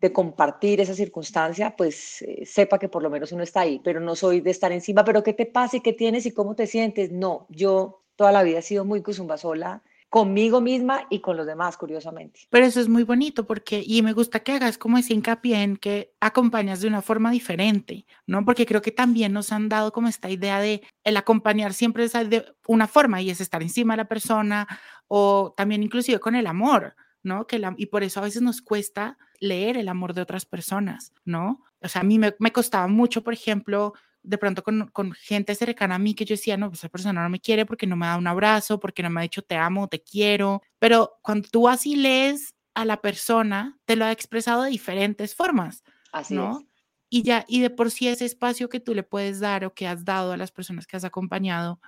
de 0.00 0.12
compartir 0.12 0.80
esa 0.80 0.94
circunstancia, 0.94 1.76
pues 1.76 2.22
eh, 2.22 2.46
sepa 2.46 2.78
que 2.78 2.88
por 2.88 3.02
lo 3.02 3.10
menos 3.10 3.32
uno 3.32 3.42
está 3.42 3.60
ahí, 3.60 3.80
pero 3.84 4.00
no 4.00 4.16
soy 4.16 4.40
de 4.40 4.50
estar 4.50 4.72
encima, 4.72 5.04
pero 5.04 5.22
¿qué 5.22 5.34
te 5.34 5.46
pasa 5.46 5.76
y 5.76 5.80
qué 5.82 5.92
tienes 5.92 6.24
y 6.26 6.32
cómo 6.32 6.54
te 6.54 6.66
sientes? 6.66 7.12
No, 7.12 7.46
yo 7.50 8.02
toda 8.16 8.32
la 8.32 8.42
vida 8.42 8.60
he 8.60 8.62
sido 8.62 8.84
muy 8.86 9.02
cuzumba 9.02 9.36
sola 9.36 9.82
conmigo 10.10 10.60
misma 10.60 11.06
y 11.08 11.20
con 11.20 11.36
los 11.36 11.46
demás, 11.46 11.76
curiosamente. 11.76 12.40
Pero 12.50 12.66
eso 12.66 12.80
es 12.80 12.88
muy 12.88 13.04
bonito 13.04 13.46
porque, 13.46 13.82
y 13.86 14.02
me 14.02 14.12
gusta 14.12 14.40
que 14.40 14.52
hagas 14.52 14.76
como 14.76 14.98
ese 14.98 15.14
hincapié 15.14 15.62
en 15.62 15.76
que 15.76 16.12
acompañas 16.20 16.80
de 16.80 16.88
una 16.88 17.00
forma 17.00 17.30
diferente, 17.30 18.06
¿no? 18.26 18.44
Porque 18.44 18.66
creo 18.66 18.82
que 18.82 18.90
también 18.90 19.32
nos 19.32 19.52
han 19.52 19.68
dado 19.68 19.92
como 19.92 20.08
esta 20.08 20.28
idea 20.28 20.60
de 20.60 20.82
el 21.04 21.16
acompañar 21.16 21.72
siempre 21.72 22.04
es 22.04 22.12
de 22.12 22.44
una 22.66 22.88
forma 22.88 23.22
y 23.22 23.30
es 23.30 23.40
estar 23.40 23.62
encima 23.62 23.92
de 23.92 23.98
la 23.98 24.08
persona 24.08 24.66
o 25.06 25.54
también 25.56 25.84
inclusive 25.84 26.18
con 26.18 26.34
el 26.34 26.48
amor, 26.48 26.96
¿no? 27.22 27.46
Que 27.46 27.60
la, 27.60 27.74
y 27.78 27.86
por 27.86 28.02
eso 28.02 28.18
a 28.18 28.24
veces 28.24 28.42
nos 28.42 28.62
cuesta 28.62 29.16
leer 29.38 29.76
el 29.76 29.88
amor 29.88 30.12
de 30.12 30.22
otras 30.22 30.44
personas, 30.44 31.14
¿no? 31.24 31.62
O 31.80 31.88
sea, 31.88 32.02
a 32.02 32.04
mí 32.04 32.18
me, 32.18 32.34
me 32.40 32.50
costaba 32.50 32.88
mucho, 32.88 33.22
por 33.22 33.32
ejemplo, 33.32 33.94
de 34.22 34.38
pronto 34.38 34.62
con, 34.62 34.88
con, 34.88 35.12
gente 35.12 35.54
cercana 35.54 35.94
a 35.94 35.98
mí 35.98 36.14
que 36.14 36.24
yo 36.24 36.34
decía, 36.34 36.56
no, 36.56 36.68
pues 36.68 36.80
esa 36.80 36.88
persona 36.88 37.22
no 37.22 37.28
me 37.28 37.40
quiere 37.40 37.66
porque 37.66 37.86
no 37.86 37.96
me 37.96 38.06
da 38.06 38.16
un 38.16 38.26
abrazo, 38.26 38.78
porque 38.78 39.02
no 39.02 39.10
me 39.10 39.20
ha 39.20 39.22
dicho 39.22 39.42
te 39.42 39.56
amo, 39.56 39.88
te 39.88 40.02
quiero. 40.02 40.62
Pero 40.78 41.18
cuando 41.22 41.48
tú 41.48 41.68
así 41.68 41.96
lees 41.96 42.54
a 42.74 42.84
la 42.84 43.00
persona, 43.00 43.78
te 43.84 43.96
lo 43.96 44.04
ha 44.04 44.12
expresado 44.12 44.62
de 44.62 44.70
diferentes 44.70 45.34
formas, 45.34 45.82
así 46.12 46.34
¿no? 46.34 46.66
Y 47.08 47.22
ya, 47.22 47.44
y 47.48 47.60
de 47.60 47.70
por 47.70 47.90
sí 47.90 48.06
ese 48.06 48.24
espacio 48.24 48.68
que 48.68 48.78
tú 48.78 48.94
le 48.94 49.02
puedes 49.02 49.40
dar 49.40 49.64
o 49.64 49.74
que 49.74 49.88
has 49.88 50.04
dado 50.04 50.32
a 50.32 50.36
las 50.36 50.52
personas 50.52 50.86
que 50.86 50.96
has 50.96 51.04
acompañado, 51.04 51.80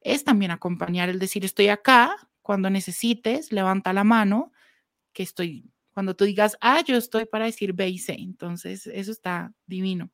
es 0.00 0.22
también 0.22 0.52
acompañar, 0.52 1.08
el 1.08 1.18
decir, 1.18 1.44
estoy 1.44 1.68
acá, 1.68 2.14
cuando 2.42 2.70
necesites, 2.70 3.50
levanta 3.52 3.92
la 3.92 4.04
mano, 4.04 4.52
que 5.12 5.22
estoy, 5.22 5.72
cuando 5.92 6.14
tú 6.14 6.24
digas, 6.24 6.56
ah, 6.60 6.82
yo 6.82 6.96
estoy 6.96 7.24
para 7.24 7.46
decir 7.46 7.72
ve 7.72 7.88
y 7.88 7.98
sé. 7.98 8.14
Entonces, 8.14 8.86
eso 8.86 9.10
está 9.10 9.52
divino. 9.66 10.10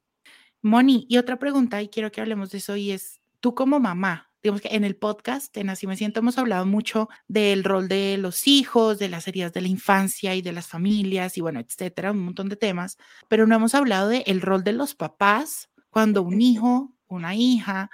Moni, 0.63 1.07
y 1.09 1.17
otra 1.17 1.39
pregunta, 1.39 1.81
y 1.83 1.89
quiero 1.89 2.13
que 2.13 2.21
hablemos 2.21 2.51
de 2.51 2.59
eso, 2.59 2.77
y 2.77 2.91
es, 2.91 3.21
tú 3.41 3.55
como 3.55 3.81
mamá, 3.81 4.31
digamos 4.43 4.61
que 4.61 4.69
en 4.69 4.85
el 4.85 4.97
podcast 4.97 5.55
en 5.57 5.71
Así 5.71 5.87
Me 5.87 5.97
Siento 5.97 6.21
hemos 6.21 6.39
hablado 6.39 6.67
mucho 6.67 7.09
del 7.29 7.65
rol 7.65 7.89
de 7.89 8.19
los 8.19 8.47
hijos, 8.47 8.99
de 8.99 9.09
las 9.09 9.27
heridas 9.29 9.53
de 9.53 9.63
la 9.63 9.69
infancia 9.69 10.35
y 10.35 10.43
de 10.43 10.53
las 10.53 10.67
familias, 10.67 11.39
y 11.39 11.41
bueno, 11.41 11.61
etcétera, 11.61 12.13
un 12.13 12.25
montón 12.25 12.49
de 12.49 12.57
temas, 12.57 12.99
pero 13.29 13.47
no 13.47 13.55
hemos 13.55 13.75
hablado 13.75 14.09
del 14.09 14.23
el 14.27 14.43
rol 14.43 14.63
de 14.65 14.73
los 14.73 14.95
papás 14.95 15.71
cuando 15.89 16.23
un 16.23 16.41
hijo, 16.41 16.93
una 17.09 17.35
hija, 17.35 17.91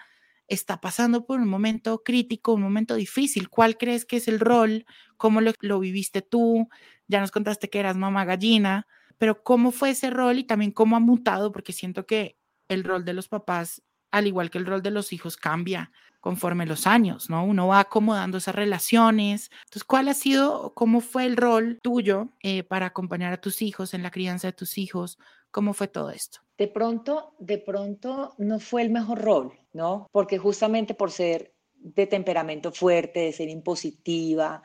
está 0.48 0.80
pasando 0.80 1.24
por 1.26 1.40
un 1.40 1.48
momento 1.48 2.02
crítico, 2.04 2.52
un 2.52 2.62
momento 2.62 2.94
difícil. 2.94 3.48
¿Cuál 3.48 3.76
crees 3.78 4.04
que 4.04 4.16
es 4.16 4.28
el 4.28 4.40
rol? 4.40 4.86
¿Cómo 5.16 5.40
lo, 5.40 5.52
lo 5.60 5.80
viviste 5.80 6.22
tú? 6.22 6.68
Ya 7.08 7.20
nos 7.20 7.30
contaste 7.30 7.70
que 7.70 7.80
eras 7.80 7.96
mamá 7.96 8.24
gallina, 8.24 8.86
pero 9.18 9.42
¿cómo 9.42 9.72
fue 9.72 9.90
ese 9.90 10.10
rol 10.10 10.38
y 10.38 10.44
también 10.44 10.70
cómo 10.72 10.96
ha 10.96 11.00
mutado? 11.00 11.52
Porque 11.52 11.72
siento 11.72 12.06
que 12.06 12.36
el 12.68 12.84
rol 12.84 13.04
de 13.04 13.12
los 13.12 13.28
papás, 13.28 13.82
al 14.10 14.26
igual 14.26 14.50
que 14.50 14.58
el 14.58 14.66
rol 14.66 14.82
de 14.82 14.90
los 14.90 15.12
hijos, 15.12 15.36
cambia 15.36 15.90
conforme 16.20 16.66
los 16.66 16.86
años, 16.88 17.30
¿no? 17.30 17.44
Uno 17.44 17.68
va 17.68 17.80
acomodando 17.80 18.38
esas 18.38 18.54
relaciones. 18.54 19.50
Entonces, 19.66 19.84
¿cuál 19.84 20.08
ha 20.08 20.14
sido, 20.14 20.74
cómo 20.74 21.00
fue 21.00 21.24
el 21.24 21.36
rol 21.36 21.78
tuyo 21.82 22.30
eh, 22.42 22.64
para 22.64 22.86
acompañar 22.86 23.32
a 23.32 23.40
tus 23.40 23.62
hijos 23.62 23.94
en 23.94 24.02
la 24.02 24.10
crianza 24.10 24.48
de 24.48 24.52
tus 24.52 24.76
hijos? 24.76 25.18
¿Cómo 25.52 25.72
fue 25.72 25.86
todo 25.86 26.10
esto? 26.10 26.40
De 26.58 26.66
pronto, 26.66 27.34
de 27.38 27.58
pronto 27.58 28.34
no 28.38 28.58
fue 28.58 28.82
el 28.82 28.90
mejor 28.90 29.22
rol, 29.22 29.52
¿no? 29.72 30.08
Porque 30.10 30.38
justamente 30.38 30.94
por 30.94 31.12
ser 31.12 31.54
de 31.74 32.06
temperamento 32.06 32.72
fuerte, 32.72 33.20
de 33.20 33.32
ser 33.32 33.48
impositiva, 33.48 34.62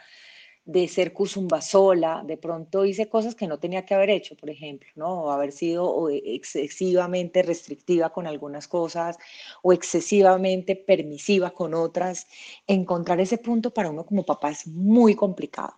de 0.66 0.88
ser 0.88 1.12
cuzumba 1.14 1.60
sola, 1.62 2.24
de 2.26 2.38
pronto 2.38 2.86
hice 2.86 3.10
cosas 3.10 3.36
que 3.36 3.48
no 3.48 3.60
tenía 3.60 3.86
que 3.86 3.96
haber 3.96 4.12
hecho, 4.12 4.36
por 4.36 4.50
ejemplo, 4.50 4.90
¿no? 4.96 5.24
O 5.24 5.32
haber 5.32 5.52
sido 5.52 6.10
excesivamente 6.10 7.42
restrictiva 7.42 8.12
con 8.12 8.28
algunas 8.28 8.68
cosas 8.68 9.18
o 9.64 9.74
excesivamente 9.74 10.76
permisiva 10.76 11.52
con 11.52 11.74
otras. 11.74 12.28
Encontrar 12.68 13.20
ese 13.20 13.38
punto 13.40 13.74
para 13.74 13.90
uno 13.90 14.06
como 14.06 14.26
papá 14.26 14.52
es 14.52 14.68
muy 14.68 15.16
complicado, 15.16 15.74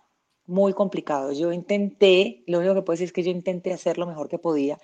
muy 0.46 0.74
complicado. 0.74 1.32
Yo 1.32 1.52
intenté, 1.52 2.44
lo 2.46 2.58
único 2.58 2.74
que 2.74 2.82
puedo 2.82 2.94
decir 2.94 3.06
es 3.06 3.12
que 3.12 3.22
yo 3.22 3.30
intenté 3.30 3.72
hacer 3.72 3.96
lo 3.98 4.06
mejor 4.06 4.28
que 4.28 4.38
podía, 4.38 4.78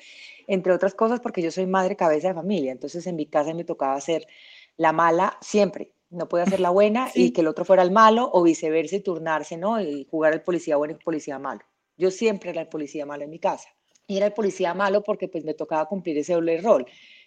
entre 0.46 0.72
otras 0.72 0.94
cosas 0.94 1.20
porque 1.20 1.42
yo 1.42 1.50
soy 1.50 1.66
madre 1.66 1.96
cabeza 1.96 2.28
de 2.28 2.34
familia, 2.34 2.72
entonces 2.72 3.06
en 3.06 3.16
mi 3.16 3.26
casa 3.26 3.52
me 3.54 3.64
tocaba 3.64 3.94
hacer 3.94 4.26
la 4.76 4.92
mala 4.92 5.36
siempre, 5.42 5.92
no 6.10 6.28
puede 6.28 6.44
hacer 6.44 6.60
la 6.60 6.70
buena 6.70 7.08
y 7.14 7.32
que 7.32 7.40
el 7.40 7.46
otro 7.46 7.64
fuera 7.64 7.82
el 7.82 7.90
malo 7.90 8.28
o 8.32 8.42
viceversa 8.42 8.96
y 8.96 9.00
turnarse, 9.00 9.56
¿no? 9.56 9.80
Y 9.80 10.06
jugar 10.10 10.32
al 10.32 10.42
policía 10.42 10.76
bueno 10.76 10.92
y 10.92 10.96
el 10.96 11.02
policía 11.02 11.38
malo. 11.38 11.60
Yo 11.96 12.10
siempre 12.10 12.50
era 12.50 12.60
el 12.60 12.68
policía 12.68 13.06
malo 13.06 13.24
en 13.24 13.30
mi 13.30 13.38
casa. 13.38 13.68
Y 14.06 14.16
era 14.16 14.26
el 14.26 14.32
policía 14.32 14.74
malo 14.74 15.02
porque 15.04 15.28
pues 15.28 15.44
me 15.44 15.54
tocaba 15.54 15.86
cumplir 15.86 16.18
ese 16.18 16.34
doble 16.34 16.60
rol. 16.60 16.84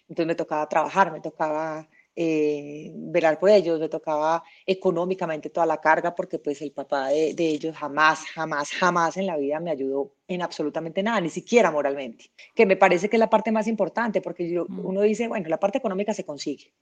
Entonces 0.08 0.26
me 0.26 0.34
tocaba 0.34 0.68
trabajar, 0.68 1.10
me 1.10 1.20
tocaba 1.20 1.88
eh, 2.16 2.92
velar 2.94 3.40
por 3.40 3.50
ellos, 3.50 3.80
me 3.80 3.88
tocaba 3.88 4.44
económicamente 4.64 5.50
toda 5.50 5.66
la 5.66 5.80
carga 5.80 6.14
porque 6.14 6.38
pues 6.38 6.62
el 6.62 6.70
papá 6.70 7.08
de, 7.08 7.34
ellos 7.38 7.76
jamás, 7.76 8.24
jamás, 8.26 8.70
jamás 8.70 9.16
en 9.16 9.26
la 9.26 9.36
vida 9.36 9.58
me 9.58 9.70
ayudó 9.70 10.12
en 10.28 10.42
absolutamente 10.42 11.02
nada, 11.02 11.20
ni 11.20 11.30
siquiera 11.30 11.72
moralmente, 11.72 12.30
que 12.54 12.66
me 12.66 12.76
parece 12.76 13.08
que 13.08 13.16
es 13.16 13.20
la 13.20 13.30
parte 13.30 13.50
más 13.50 13.66
importante 13.66 14.20
porque 14.20 14.48
yo, 14.48 14.64
mm. 14.68 14.86
uno 14.86 15.00
dice, 15.00 15.26
bueno, 15.26 15.48
la 15.48 15.58
parte 15.58 15.78
económica 15.78 16.14
se 16.14 16.24
consigue, 16.24 16.72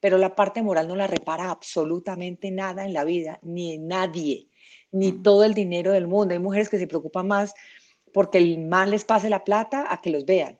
pero 0.00 0.18
la 0.18 0.34
parte 0.34 0.62
moral 0.62 0.88
no 0.88 0.96
la 0.96 1.06
repara 1.06 1.50
absolutamente 1.50 2.50
nada 2.50 2.84
en 2.84 2.92
la 2.92 3.04
vida, 3.04 3.38
ni 3.42 3.78
nadie, 3.78 4.48
ni 4.92 5.12
todo 5.12 5.44
el 5.44 5.54
dinero 5.54 5.92
del 5.92 6.06
mundo. 6.06 6.34
Hay 6.34 6.40
mujeres 6.40 6.68
que 6.68 6.78
se 6.78 6.86
preocupan 6.86 7.26
más 7.26 7.54
porque 8.12 8.38
el 8.38 8.58
mal 8.66 8.90
les 8.90 9.04
pase 9.04 9.28
la 9.28 9.44
plata 9.44 9.86
a 9.92 10.00
que 10.00 10.10
los 10.10 10.24
vean 10.24 10.58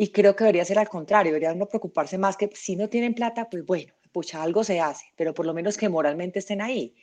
y 0.00 0.08
creo 0.08 0.34
que 0.34 0.44
debería 0.44 0.64
ser 0.64 0.78
al 0.78 0.88
contrario, 0.88 1.30
debería 1.30 1.54
no 1.54 1.66
preocuparse 1.66 2.16
más 2.16 2.36
que 2.36 2.48
si 2.54 2.74
no 2.74 2.88
tienen 2.88 3.12
plata, 3.12 3.50
pues 3.50 3.66
bueno, 3.66 3.92
pucha, 4.12 4.42
algo 4.42 4.64
se 4.64 4.80
hace, 4.80 5.04
pero 5.14 5.34
por 5.34 5.44
lo 5.44 5.52
menos 5.52 5.76
que 5.76 5.90
moralmente 5.90 6.38
estén 6.38 6.62
ahí. 6.62 6.94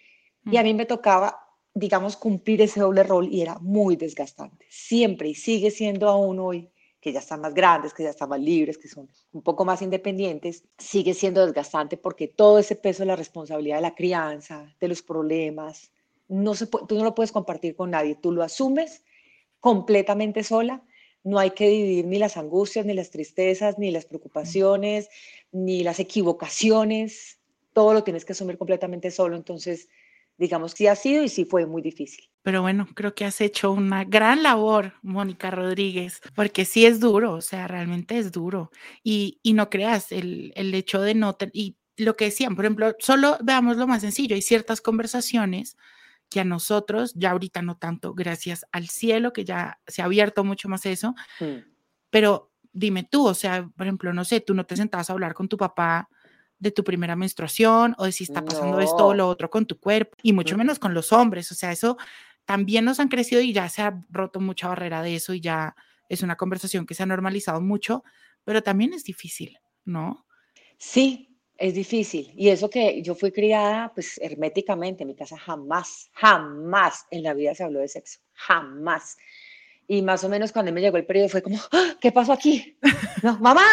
Y 0.50 0.58
a 0.58 0.64
mí 0.64 0.74
me 0.74 0.88
tocaba, 0.88 1.38
digamos, 1.76 2.18
cumplir 2.18 2.60
ese 2.62 2.80
doble 2.80 3.04
rol 3.04 3.28
y 3.32 3.42
era 3.42 3.60
muy 3.60 3.98
desgastante, 3.98 4.66
siempre 4.70 5.30
y 5.30 5.36
sigue 5.36 5.70
siendo 5.70 6.10
aún 6.10 6.40
hoy 6.40 6.72
que 7.08 7.14
ya 7.14 7.20
están 7.20 7.40
más 7.40 7.54
grandes, 7.54 7.94
que 7.94 8.04
ya 8.04 8.10
están 8.10 8.28
más 8.28 8.42
libres, 8.42 8.78
que 8.78 8.90
son 8.90 9.10
un 9.32 9.42
poco 9.42 9.64
más 9.64 9.82
independientes, 9.82 10.66
sigue 10.78 11.14
siendo 11.14 11.46
desgastante 11.46 11.96
porque 11.96 12.28
todo 12.28 12.60
ese 12.60 12.76
peso 12.76 13.04
de 13.04 13.08
la 13.08 13.16
responsabilidad 13.16 13.78
de 13.78 13.82
la 13.82 13.96
crianza, 13.96 14.76
de 14.82 14.90
los 14.90 15.02
problemas, 15.02 15.94
no 16.28 16.54
se 16.54 16.68
tú 16.68 16.96
no 16.98 17.06
lo 17.06 17.16
puedes 17.16 17.32
compartir 17.32 17.78
con 17.78 17.92
nadie, 17.92 18.16
tú 18.16 18.34
lo 18.34 18.44
asumes 18.44 19.06
completamente 19.62 20.44
sola. 20.44 20.84
No 21.24 21.40
hay 21.40 21.52
que 21.52 21.70
dividir 21.70 22.06
ni 22.06 22.20
las 22.20 22.36
angustias, 22.36 22.86
ni 22.86 22.94
las 22.94 23.10
tristezas, 23.10 23.80
ni 23.80 23.90
las 23.90 24.04
preocupaciones, 24.04 25.10
ni 25.54 25.84
las 25.84 26.02
equivocaciones, 26.02 27.40
todo 27.72 27.94
lo 27.94 28.04
tienes 28.04 28.26
que 28.26 28.34
asumir 28.34 28.58
completamente 28.58 29.12
solo, 29.12 29.38
entonces 29.38 29.88
digamos 30.38 30.76
que 30.76 30.90
ha 30.90 30.96
sido 30.96 31.24
y 31.24 31.30
sí 31.30 31.46
fue 31.46 31.66
muy 31.66 31.82
difícil. 31.82 32.26
Pero 32.48 32.62
bueno, 32.62 32.88
creo 32.94 33.14
que 33.14 33.26
has 33.26 33.42
hecho 33.42 33.74
una 33.74 34.06
gran 34.06 34.42
labor, 34.42 34.94
Mónica 35.02 35.52
Rodríguez, 35.52 36.22
porque 36.34 36.64
sí 36.64 36.86
es 36.86 37.02
duro, 37.02 37.34
o 37.34 37.42
sea, 37.42 37.68
realmente 37.68 38.18
es 38.18 38.32
duro. 38.32 38.72
Y, 39.04 39.42
no 39.44 39.70
creas, 39.70 40.14
el, 40.14 40.54
el 40.56 40.74
hecho 40.74 41.02
de 41.02 41.14
no, 41.14 41.36
y 41.52 41.76
lo 41.98 42.16
que 42.16 42.24
decían, 42.24 42.56
por 42.56 42.64
ejemplo, 42.64 42.96
solo 43.00 43.38
veamos 43.44 43.76
lo 43.76 43.86
más 43.86 44.00
sencillo, 44.00 44.34
hay 44.34 44.42
ciertas 44.42 44.80
conversaciones 44.80 45.76
que 46.30 46.40
a 46.40 46.46
nosotros, 46.46 47.12
ya 47.16 47.32
ahorita 47.32 47.62
no 47.64 47.76
tanto, 47.76 48.14
gracias 48.14 48.66
al 48.72 48.88
cielo, 48.88 49.34
que 49.34 49.44
ya 49.44 49.82
se 49.86 50.02
ha 50.02 50.06
abierto 50.06 50.46
mucho 50.46 50.70
más 50.70 50.86
eso, 50.86 51.16
mm. 51.42 51.68
pero 52.10 52.54
dime 52.72 53.04
tú, 53.04 53.28
o 53.28 53.34
sea, 53.34 53.70
por 53.76 53.88
ejemplo, 53.88 54.14
no 54.14 54.24
sé, 54.24 54.40
tú 54.40 54.54
no 54.54 54.66
te 54.66 54.78
sentabas 54.78 55.10
a 55.10 55.14
hablar 55.14 55.34
con 55.34 55.50
tu 55.50 55.58
papá 55.58 56.08
de 56.60 56.72
tu 56.72 56.84
primera 56.84 57.16
menstruación 57.16 57.94
o 57.98 58.06
de 58.06 58.12
si 58.12 58.24
está 58.24 58.44
pasando 58.44 58.80
esto 58.80 59.08
o 59.08 59.14
lo 59.14 59.28
otro 59.28 59.50
con 59.50 59.66
tu 59.66 59.78
cuerpo, 59.80 60.16
y 60.24 60.34
mucho 60.34 60.58
menos 60.58 60.80
con 60.80 60.94
los 60.94 61.12
hombres, 61.12 61.52
o 61.52 61.56
sea, 61.56 61.74
eso 61.74 61.98
también 62.48 62.86
nos 62.86 63.02
han 63.02 63.10
crecido 63.10 63.42
y 63.42 63.52
ya 63.52 63.68
se 63.68 63.82
ha 63.82 64.02
roto 64.10 64.40
mucha 64.40 64.70
barrera 64.70 65.04
de 65.04 65.16
eso 65.16 65.34
y 65.34 65.42
ya 65.42 65.76
es 66.08 66.24
una 66.24 66.38
conversación 66.38 66.86
que 66.86 66.94
se 66.94 67.04
ha 67.04 67.06
normalizado 67.06 67.60
mucho, 67.60 68.06
pero 68.46 68.64
también 68.64 68.94
es 68.94 69.04
difícil, 69.04 69.60
¿no? 69.84 70.26
Sí, 70.78 71.38
es 71.58 71.74
difícil. 71.74 72.32
Y 72.38 72.48
eso 72.48 72.70
que 72.70 73.02
yo 73.02 73.16
fui 73.16 73.34
criada, 73.34 73.92
pues 73.94 74.18
herméticamente, 74.24 75.04
en 75.04 75.10
mi 75.10 75.16
casa 75.16 75.38
jamás, 75.38 76.10
jamás 76.14 77.06
en 77.12 77.24
la 77.24 77.34
vida 77.34 77.54
se 77.54 77.66
habló 77.66 77.82
de 77.82 77.90
sexo, 77.90 78.22
jamás. 78.32 79.18
Y 79.86 80.02
más 80.02 80.24
o 80.24 80.30
menos 80.30 80.54
cuando 80.54 80.72
me 80.72 80.80
llegó 80.80 80.96
el 80.96 81.06
periodo 81.06 81.28
fue 81.28 81.42
como, 81.42 81.58
¡Ah! 81.74 81.96
¿qué 82.00 82.14
pasó 82.14 82.32
aquí? 82.32 82.78
Mamá. 83.42 83.66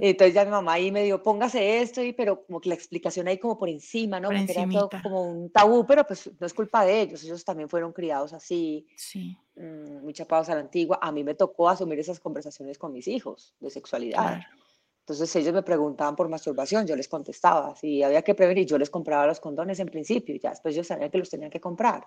Entonces 0.00 0.34
ya 0.34 0.44
mi 0.44 0.50
mamá 0.50 0.74
ahí 0.74 0.92
me 0.92 1.02
dijo, 1.02 1.22
póngase 1.22 1.80
esto, 1.80 2.02
y, 2.02 2.12
pero 2.12 2.44
como 2.44 2.60
que 2.60 2.68
la 2.68 2.74
explicación 2.74 3.26
ahí 3.28 3.38
como 3.38 3.58
por 3.58 3.68
encima, 3.68 4.20
¿no? 4.20 4.28
Porque 4.28 4.52
era 4.52 4.68
todo 4.68 4.90
como 5.02 5.22
un 5.22 5.50
tabú, 5.50 5.84
pero 5.86 6.06
pues 6.06 6.30
no 6.38 6.46
es 6.46 6.54
culpa 6.54 6.84
de 6.84 7.00
ellos, 7.00 7.24
ellos 7.24 7.44
también 7.44 7.68
fueron 7.68 7.92
criados 7.92 8.32
así, 8.32 8.86
sí. 8.96 9.36
mmm, 9.56 10.02
muy 10.02 10.12
chapados 10.12 10.48
a 10.48 10.54
la 10.54 10.60
antigua. 10.60 10.98
A 11.02 11.10
mí 11.10 11.24
me 11.24 11.34
tocó 11.34 11.68
asumir 11.68 11.98
esas 11.98 12.20
conversaciones 12.20 12.78
con 12.78 12.92
mis 12.92 13.08
hijos 13.08 13.54
de 13.58 13.70
sexualidad. 13.70 14.40
Entonces 15.00 15.34
ellos 15.34 15.52
me 15.52 15.62
preguntaban 15.62 16.14
por 16.14 16.28
masturbación, 16.28 16.86
yo 16.86 16.94
les 16.94 17.08
contestaba, 17.08 17.74
si 17.74 18.02
había 18.02 18.22
que 18.22 18.34
prevenir, 18.36 18.66
yo 18.66 18.78
les 18.78 18.90
compraba 18.90 19.26
los 19.26 19.40
condones 19.40 19.80
en 19.80 19.88
principio, 19.88 20.36
ya 20.36 20.50
después 20.50 20.74
ellos 20.74 20.86
sabían 20.86 21.10
que 21.10 21.18
los 21.18 21.28
tenían 21.28 21.50
que 21.50 21.60
comprar. 21.60 22.04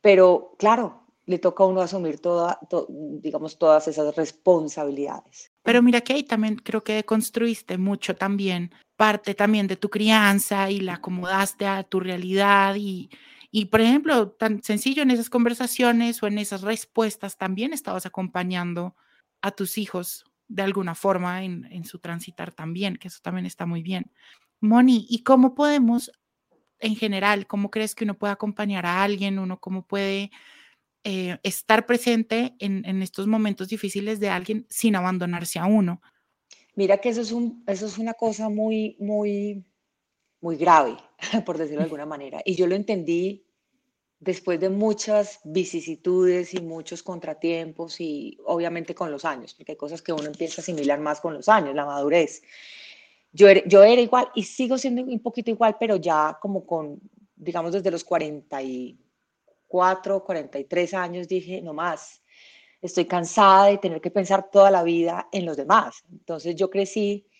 Pero 0.00 0.54
claro, 0.56 1.02
le 1.26 1.38
toca 1.38 1.64
a 1.64 1.66
uno 1.66 1.82
asumir 1.82 2.18
toda, 2.20 2.58
digamos, 2.88 3.58
todas 3.58 3.86
esas 3.88 4.16
responsabilidades. 4.16 5.49
Pero 5.62 5.82
mira 5.82 6.00
que 6.00 6.14
ahí 6.14 6.22
también 6.22 6.56
creo 6.56 6.82
que 6.82 7.04
construiste 7.04 7.78
mucho 7.78 8.16
también, 8.16 8.72
parte 8.96 9.34
también 9.34 9.66
de 9.66 9.76
tu 9.76 9.90
crianza 9.90 10.70
y 10.70 10.80
la 10.80 10.94
acomodaste 10.94 11.66
a 11.66 11.82
tu 11.82 12.00
realidad 12.00 12.76
y, 12.76 13.10
y, 13.50 13.66
por 13.66 13.80
ejemplo, 13.80 14.30
tan 14.30 14.62
sencillo 14.62 15.02
en 15.02 15.10
esas 15.10 15.28
conversaciones 15.28 16.22
o 16.22 16.26
en 16.28 16.38
esas 16.38 16.62
respuestas 16.62 17.36
también 17.36 17.72
estabas 17.72 18.06
acompañando 18.06 18.94
a 19.42 19.50
tus 19.50 19.76
hijos 19.76 20.24
de 20.46 20.62
alguna 20.62 20.94
forma 20.94 21.44
en, 21.44 21.84
su 21.84 21.98
transitar 22.00 22.52
también, 22.52 22.96
que 22.96 23.08
eso 23.08 23.20
también 23.22 23.46
está 23.46 23.66
muy 23.66 23.82
bien. 23.82 24.12
Moni, 24.60 25.06
¿y 25.08 25.22
cómo 25.22 25.54
podemos, 25.54 26.12
en 26.80 26.96
general, 26.96 27.46
cómo 27.46 27.70
crees 27.70 27.94
que 27.94 28.04
uno 28.04 28.14
puede 28.14 28.32
acompañar 28.32 28.84
a 28.86 29.02
alguien, 29.02 29.38
uno 29.38 29.60
cómo 29.60 29.86
puede 29.86 30.30
eh, 31.02 31.38
estar 31.42 31.86
presente 31.86 32.54
en, 32.58 33.02
estos 33.02 33.26
momentos 33.26 33.68
difíciles 33.68 34.20
de 34.20 34.28
alguien 34.28 34.66
sin 34.68 34.96
abandonarse 34.96 35.58
a 35.58 35.66
uno? 35.66 36.02
Mira 36.74 36.98
que 36.98 37.08
eso 37.08 37.22
es, 37.22 37.32
un, 37.32 37.64
eso 37.66 37.86
es 37.86 37.98
una 37.98 38.14
cosa 38.14 38.48
muy, 38.48 38.96
muy, 38.98 39.64
muy 40.40 40.56
grave, 40.56 40.96
por 41.46 41.56
decirlo 41.56 41.80
de 41.80 41.84
alguna 41.84 42.06
manera. 42.06 42.42
Y 42.44 42.54
yo 42.54 42.66
lo 42.66 42.74
entendí 42.74 43.44
después 44.18 44.60
de 44.60 44.68
muchas 44.68 45.40
vicisitudes 45.44 46.52
y 46.52 46.60
muchos 46.60 47.02
contratiempos 47.02 48.00
y 48.00 48.36
obviamente 48.44 48.94
con 48.94 49.10
los 49.10 49.24
años, 49.24 49.54
porque 49.54 49.72
hay 49.72 49.78
cosas 49.78 50.02
que 50.02 50.12
uno 50.12 50.26
empieza 50.26 50.60
a 50.60 50.62
asimilar 50.62 51.00
más 51.00 51.20
con 51.20 51.32
los 51.32 51.48
años, 51.48 51.74
la 51.74 51.86
madurez. 51.86 52.42
Yo 53.32 53.48
era, 53.48 53.62
yo 53.66 53.82
era 53.82 54.02
igual 54.02 54.28
y 54.34 54.42
sigo 54.42 54.76
siendo 54.76 55.02
un 55.02 55.20
poquito 55.20 55.50
igual, 55.50 55.76
pero 55.80 55.96
ya 55.96 56.38
como 56.42 56.66
con, 56.66 57.00
digamos, 57.36 57.72
desde 57.72 57.90
los 57.90 58.04
44, 59.70 60.24
43 60.24 60.94
años 60.94 61.28
dije, 61.28 61.62
no 61.62 61.72
más, 61.72 62.22
estoy 62.82 63.04
cansada 63.04 63.66
de 63.66 63.78
tener 63.78 64.00
que 64.00 64.10
pensar 64.10 64.50
toda 64.50 64.70
la 64.70 64.82
vida 64.82 65.28
en 65.30 65.46
los 65.46 65.56
demás. 65.56 66.02
Entonces 66.10 66.56
yo 66.56 66.68
crecí 66.68 67.30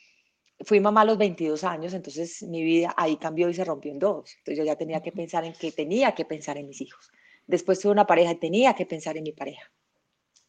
fui 0.64 0.80
mamá 0.80 1.02
a 1.02 1.04
los 1.04 1.18
22 1.18 1.64
años, 1.64 1.94
entonces 1.94 2.42
mi 2.42 2.62
vida 2.62 2.94
ahí 2.96 3.16
cambió 3.16 3.49
y 3.49 3.54
se 3.54 3.64
rompió 3.64 3.90
en 3.92 3.99
dos. 3.99 4.37
Entonces 4.38 4.58
yo 4.58 4.64
ya 4.64 4.76
tenía 4.76 5.00
que 5.00 5.12
pensar 5.12 5.44
en 5.44 5.54
que 5.54 5.72
tenía 5.72 6.14
que 6.14 6.25
pensar 6.25 6.58
en 6.58 6.68
mis 6.68 6.80
hijos. 6.80 7.10
Después 7.46 7.80
tuve 7.80 7.92
una 7.92 8.06
pareja 8.06 8.32
y 8.32 8.37
tenía 8.37 8.75
que 8.75 8.87
pensar 8.87 9.16
en 9.16 9.25
mi 9.25 9.32
pareja. 9.32 9.72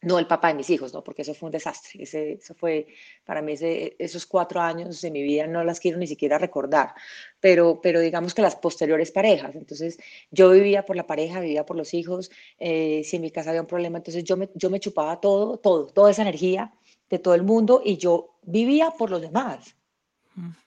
No 0.02 0.18
el 0.18 0.26
papá 0.26 0.48
de 0.48 0.54
mis 0.54 0.68
hijos, 0.70 0.92
¿no? 0.92 1.02
Porque 1.02 1.22
eso 1.22 1.34
fue 1.34 1.46
un 1.46 1.52
desastre. 1.52 2.02
Ese, 2.02 2.32
eso 2.32 2.54
fue, 2.54 2.86
para 3.24 3.40
mí, 3.40 3.54
esos 3.98 4.26
cuatro 4.26 4.60
años 4.60 5.00
de 5.00 5.10
mi 5.10 5.22
vida 5.22 5.46
no 5.46 5.64
las 5.64 5.80
quiero 5.80 5.98
ni 5.98 6.06
siquiera 6.06 6.38
recordar. 6.38 6.94
Pero, 7.40 7.80
pero 7.80 8.00
digamos 8.00 8.34
que 8.34 8.42
las 8.42 8.56
posteriores 8.56 9.12
parejas. 9.12 9.54
Entonces 9.54 9.98
yo 10.30 10.50
vivía 10.50 10.84
por 10.84 10.96
la 10.96 11.06
pareja, 11.06 11.40
vivía 11.40 11.64
por 11.64 11.76
los 11.76 11.94
hijos. 11.94 12.30
Eh, 12.58 13.02
si 13.04 13.16
en 13.16 13.22
mi 13.22 13.30
casa 13.30 13.50
había 13.50 13.62
un 13.62 13.66
problema, 13.66 13.98
entonces 13.98 14.24
yo 14.24 14.36
me, 14.36 14.50
yo 14.54 14.70
me 14.70 14.80
chupaba 14.80 15.20
todo, 15.20 15.56
todo, 15.58 15.86
toda 15.86 16.10
esa 16.10 16.22
energía 16.22 16.72
de 17.08 17.18
todo 17.18 17.34
el 17.34 17.42
mundo 17.42 17.82
y 17.84 17.96
yo 17.96 18.38
vivía 18.42 18.90
por 18.90 19.10
los 19.10 19.20
demás 19.20 19.76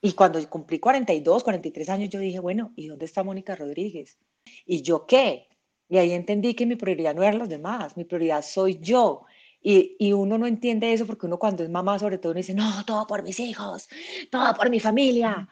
y 0.01 0.13
cuando 0.13 0.47
cumplí 0.47 0.79
42, 0.79 1.43
43 1.43 1.89
años, 1.89 2.09
yo 2.09 2.19
dije, 2.19 2.39
bueno, 2.39 2.71
¿y 2.75 2.87
dónde 2.87 3.05
está 3.05 3.23
Mónica 3.23 3.55
Rodríguez? 3.55 4.17
¿Y 4.65 4.81
yo 4.81 5.05
qué? 5.07 5.47
Y 5.87 5.97
ahí 5.97 6.11
entendí 6.11 6.53
que 6.55 6.65
mi 6.65 6.75
prioridad 6.75 7.13
no 7.13 7.23
eran 7.23 7.39
los 7.39 7.49
demás, 7.49 7.95
mi 7.95 8.05
prioridad 8.05 8.41
soy 8.41 8.79
yo. 8.79 9.25
Y, 9.61 9.95
y, 9.99 10.13
uno 10.13 10.37
no 10.37 10.45
entiende 10.45 10.93
eso 10.93 11.07
porque 11.07 11.25
uno 11.25 11.39
cuando 11.39 11.63
es 11.63 11.69
mamá, 11.69 11.97
sobre 11.97 12.17
todo, 12.19 12.31
uno 12.31 12.37
dice, 12.37 12.53
no, 12.53 12.85
todo 12.85 13.07
por 13.07 13.23
mis 13.23 13.39
hijos, 13.39 13.87
todo 14.29 14.53
por 14.53 14.69
mi 14.69 14.79
familia. 14.79 15.47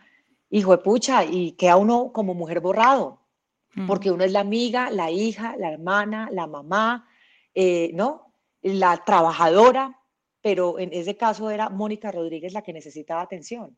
Hijo 0.51 0.71
de 0.71 0.83
pucha, 0.83 1.25
y 1.25 1.53
queda 1.53 1.77
uno 1.77 2.11
como 2.13 2.35
mujer 2.35 2.59
borrado, 2.59 3.21
porque 3.87 4.11
uno 4.11 4.23
es 4.23 4.31
la 4.31 4.41
amiga, 4.41 4.91
la 4.91 5.09
hija, 5.09 5.55
la 5.57 5.71
hermana, 5.71 6.29
la 6.31 6.45
mamá, 6.45 7.07
eh, 7.55 7.89
¿no? 7.95 8.33
La 8.61 9.03
trabajadora, 9.03 9.99
pero 10.41 10.77
en 10.77 10.93
ese 10.93 11.17
caso 11.17 11.49
era 11.49 11.69
Mónica 11.69 12.11
Rodríguez 12.11 12.53
la 12.53 12.61
que 12.61 12.73
necesitaba 12.73 13.21
atención. 13.21 13.75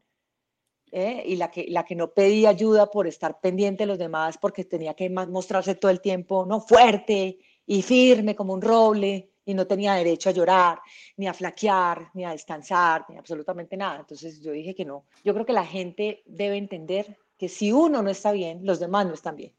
¿Eh? 0.92 1.24
y 1.26 1.36
la 1.36 1.52
que, 1.52 1.66
la 1.70 1.84
que 1.84 1.96
no 1.96 2.12
pedía 2.12 2.50
ayuda 2.50 2.88
por 2.88 3.08
estar 3.08 3.40
pendiente 3.40 3.84
de 3.84 3.88
los 3.88 3.98
demás 3.98 4.38
porque 4.38 4.66
tenía 4.66 4.94
que 4.94 5.10
mostrarse 5.10 5.76
todo 5.76 5.92
el 5.92 6.02
tiempo 6.02 6.46
no 6.46 6.62
fuerte 6.62 7.38
y 7.66 7.82
firme 7.82 8.36
como 8.36 8.54
un 8.54 8.62
roble 8.62 9.30
y 9.46 9.54
no 9.54 9.68
tenía 9.68 9.94
derecho 9.94 10.30
a 10.30 10.34
llorar, 10.34 10.80
ni 11.18 11.28
a 11.28 11.34
flaquear, 11.34 12.10
ni 12.16 12.26
a 12.26 12.32
descansar, 12.32 13.06
ni 13.10 13.18
absolutamente 13.18 13.78
nada. 13.78 14.00
Entonces 14.00 14.42
yo 14.42 14.52
dije 14.52 14.74
que 14.74 14.86
no. 14.86 15.06
Yo 15.24 15.34
creo 15.34 15.46
que 15.46 15.54
la 15.54 15.66
gente 15.66 16.24
debe 16.26 16.58
entender 16.58 17.18
que 17.38 17.48
si 17.48 17.72
uno 17.72 18.02
no 18.02 18.10
está 18.10 18.32
bien, 18.32 18.62
los 18.64 18.80
demás 18.80 19.06
no 19.06 19.14
están 19.14 19.36
bien. 19.36 19.54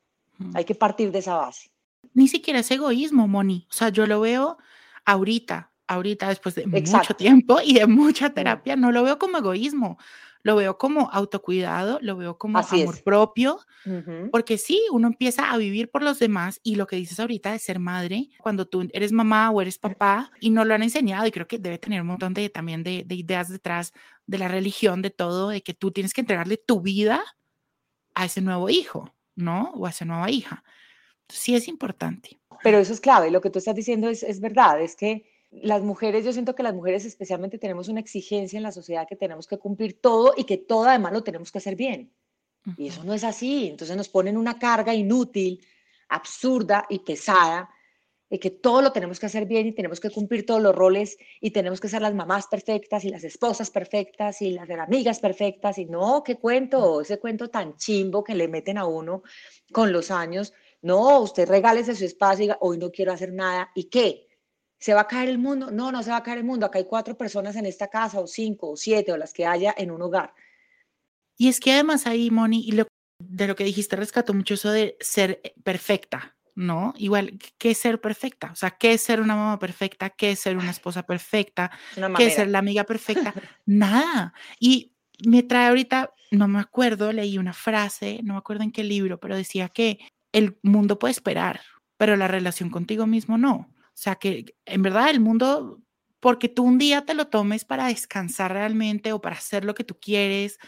Hay 0.55 0.65
que 0.65 0.75
partir 0.75 1.13
de 1.13 1.21
esa 1.21 1.37
base. 1.37 1.71
Ni 2.15 2.29
siquiera 2.29 2.61
es 2.61 2.71
egoísmo, 2.71 3.29
Moni. 3.29 3.67
O 3.71 3.73
sea, 3.73 3.91
yo 3.91 4.07
lo 4.07 4.21
veo 4.21 4.59
ahorita, 5.05 5.71
ahorita 5.87 6.29
después 6.29 6.57
de 6.57 6.67
mucho 6.67 7.15
tiempo 7.15 7.61
y 7.65 7.75
de 7.75 7.87
mucha 7.87 8.31
terapia, 8.31 8.75
no 8.75 8.91
lo 8.91 9.05
veo 9.05 9.19
como 9.19 9.39
egoísmo 9.39 9.99
lo 10.47 10.55
veo 10.55 10.79
como 10.79 11.11
autocuidado, 11.11 11.99
lo 12.03 12.17
veo 12.17 12.39
como 12.39 12.59
amor 12.59 13.03
propio, 13.03 13.59
porque 14.31 14.59
sí, 14.59 14.81
uno 14.93 15.09
empieza 15.09 15.51
a 15.51 15.57
vivir 15.57 15.91
por 15.91 16.05
los 16.05 16.21
demás 16.21 16.61
y 16.63 16.77
lo 16.77 16.87
que 16.87 16.95
dices 16.95 17.19
ahorita 17.19 17.51
de 17.51 17.59
ser 17.59 17.81
madre, 17.81 18.29
cuando 18.39 18.65
tú 18.65 18.89
eres 18.93 19.11
mamá 19.11 19.51
o 19.51 19.61
eres 19.61 19.77
papá 19.77 20.31
y 20.39 20.51
no 20.51 20.65
lo 20.65 20.73
han 20.73 20.85
enseñado 20.85 21.27
y 21.27 21.33
creo 21.33 21.49
que 21.49 21.59
debe 21.59 21.79
tener 21.79 22.01
un 22.01 22.07
montón 22.07 22.33
de 22.33 22.49
también 22.49 22.85
de, 22.85 23.03
de 23.05 23.17
ideas 23.17 23.49
detrás 23.49 23.93
de 24.29 24.39
la 24.39 24.47
religión, 24.47 25.03
de 25.03 25.11
todo, 25.11 25.49
de 25.49 25.63
que 25.65 25.75
tú 25.75 25.91
tienes 25.91 26.15
que 26.15 26.21
entregarle 26.21 26.59
tu 26.59 26.81
vida 26.81 27.25
a 28.15 28.27
ese 28.27 28.41
nuevo 28.41 28.71
hijo, 28.71 29.13
¿no? 29.35 29.73
O 29.75 29.85
a 29.85 29.91
esa 29.91 30.05
nueva 30.05 30.31
hija. 30.31 30.63
Sí 31.29 31.57
es 31.57 31.67
importante. 31.67 32.39
Pero 32.63 32.79
eso 32.79 32.93
es 32.93 33.01
clave, 33.01 33.33
lo 33.33 33.41
que 33.41 33.51
tú 33.51 33.59
estás 33.59 33.75
diciendo 33.75 34.09
es, 34.09 34.23
es 34.23 34.39
verdad, 34.39 34.81
es 34.81 34.95
que 34.95 35.29
las 35.63 35.83
mujeres, 35.83 36.25
yo 36.25 36.33
siento 36.33 36.55
que 36.55 36.63
las 36.63 36.75
mujeres 36.75 37.05
especialmente 37.05 37.59
tenemos 37.59 37.89
una 37.89 38.01
exigencia 38.01 38.57
en 38.57 38.63
la 38.63 38.73
sociedad 38.73 39.07
que 39.09 39.17
tenemos 39.17 39.47
que 39.47 39.59
cumplir 39.59 40.01
todo 40.01 40.35
y 40.37 40.45
que 40.45 40.59
todo 40.59 40.85
además 40.85 41.13
lo 41.13 41.23
tenemos 41.23 41.51
que 41.51 41.59
hacer 41.59 41.77
bien. 41.77 42.13
Y 42.77 42.89
eso 42.89 43.05
no 43.05 43.15
es 43.15 43.25
así. 43.25 43.69
Entonces 43.69 43.97
nos 43.97 44.09
ponen 44.09 44.37
una 44.37 44.59
carga 44.59 44.93
inútil, 44.95 45.65
absurda 46.09 46.87
y 46.89 46.99
pesada, 47.01 47.71
de 48.29 48.41
que 48.41 48.51
todo 48.51 48.83
lo 48.83 48.93
tenemos 48.93 49.21
que 49.21 49.27
hacer 49.27 49.47
bien 49.47 49.69
y 49.69 49.73
tenemos 49.73 50.01
que 50.01 50.11
cumplir 50.11 50.45
todos 50.45 50.61
los 50.61 50.75
roles 50.75 51.17
y 51.41 51.53
tenemos 51.53 51.81
que 51.81 51.89
ser 51.89 52.03
las 52.03 52.13
mamás 52.13 52.49
perfectas 52.49 53.05
y 53.05 53.11
las 53.11 53.23
esposas 53.23 53.71
perfectas 53.71 54.43
y 54.43 54.51
las 54.51 54.69
amigas 54.69 55.21
perfectas. 55.21 55.79
Y 55.79 55.85
no, 55.85 56.25
qué 56.25 56.37
cuento, 56.37 57.01
ese 57.01 57.21
cuento 57.21 57.49
tan 57.49 57.77
chimbo 57.77 58.25
que 58.25 58.35
le 58.35 58.49
meten 58.49 58.79
a 58.79 58.87
uno 58.87 59.23
con 59.73 59.93
los 59.93 60.11
años. 60.11 60.53
No, 60.83 61.21
usted 61.21 61.49
regálese 61.49 61.95
su 61.95 62.05
espacio 62.05 62.43
y 62.43 62.47
diga, 62.47 62.59
hoy 62.61 62.79
no 62.79 62.91
quiero 62.91 63.13
hacer 63.13 63.33
nada. 63.33 63.71
¿Y 63.77 63.85
qué? 63.85 64.26
¿Se 64.79 64.95
va 64.95 65.03
a 65.03 65.07
caer 65.07 65.29
el 65.29 65.39
mundo? 65.39 65.71
No, 65.71 65.91
no 65.91 66.03
se 66.03 66.11
va 66.11 66.19
a 66.19 66.23
caer 66.23 66.39
el 66.39 66.45
mundo. 66.45 66.67
Acá 66.67 66.79
hay 66.79 66.85
cuatro 66.85 67.17
personas 67.17 67.57
en 67.57 67.67
esta 67.67 67.89
casa, 67.89 68.21
o 68.21 68.27
cinco, 68.27 68.71
o 68.71 68.77
siete, 68.77 69.13
o 69.13 69.17
las 69.17 69.33
que 69.33 69.47
haya 69.47 69.75
en 69.77 69.91
un 69.91 70.03
hogar. 70.03 70.35
Y 71.37 71.49
es 71.49 71.61
que 71.61 71.73
además 71.73 72.07
ahí, 72.07 72.31
Moni, 72.31 72.67
y 72.67 72.73
de 73.19 73.47
lo 73.47 73.57
que 73.57 73.65
dijiste, 73.65 73.97
rescató 73.97 74.35
mucho 74.35 74.55
eso 74.55 74.71
de 74.71 74.97
ser 75.01 75.41
perfecta, 75.65 76.37
¿no? 76.55 76.95
Igual, 76.97 77.39
¿qué 77.59 77.71
es 77.71 77.79
ser 77.79 78.01
perfecta? 78.01 78.51
O 78.53 78.57
sea, 78.57 78.71
¿qué 78.71 78.95
es 78.95 79.03
ser 79.03 79.21
una 79.21 79.37
mamá 79.37 79.59
perfecta? 79.59 80.11
¿Qué 80.11 80.33
es 80.33 80.41
ser 80.41 80.57
una 80.57 80.71
esposa 80.71 81.05
perfecta? 81.05 81.71
¿Qué 82.17 82.27
es 82.27 82.35
ser 82.35 82.49
la 82.49 82.59
amiga 82.59 82.85
perfecta? 82.85 83.35
Nada. 83.67 84.35
Y 84.59 84.93
me 85.27 85.43
trae 85.43 85.69
ahorita, 85.69 86.15
no 86.31 86.49
me 86.49 86.61
acuerdo, 86.61 87.13
leí 87.13 87.39
una 87.39 87.53
frase, 87.53 88.21
no 88.23 88.35
me 88.35 88.39
acuerdo 88.39 88.65
en 88.65 88.73
qué 88.73 88.85
libro, 88.85 89.19
pero 89.19 89.37
decía 89.37 89.69
que 89.69 89.99
el 90.33 90.59
mundo 90.63 90.99
puede 90.99 91.13
esperar, 91.13 91.61
pero 91.97 92.17
la 92.17 92.29
relación 92.29 92.71
contigo 92.71 93.07
mismo 93.07 93.39
no. 93.39 93.75
O 93.97 93.99
sea, 93.99 94.17
que 94.17 94.55
en 94.67 94.83
verdad 94.83 95.09
el 95.09 95.21
mundo, 95.21 95.81
porque 96.21 96.51
tú 96.51 96.65
un 96.65 96.77
día 96.77 97.07
te 97.07 97.15
lo 97.15 97.29
tomes 97.29 97.65
para 97.65 97.87
descansar 97.87 98.53
realmente 98.53 99.15
o 99.15 99.23
para 99.23 99.37
hacer 99.37 99.65
lo 99.65 99.75
que 99.75 99.85
tú 99.85 99.97
quieres 99.99 100.59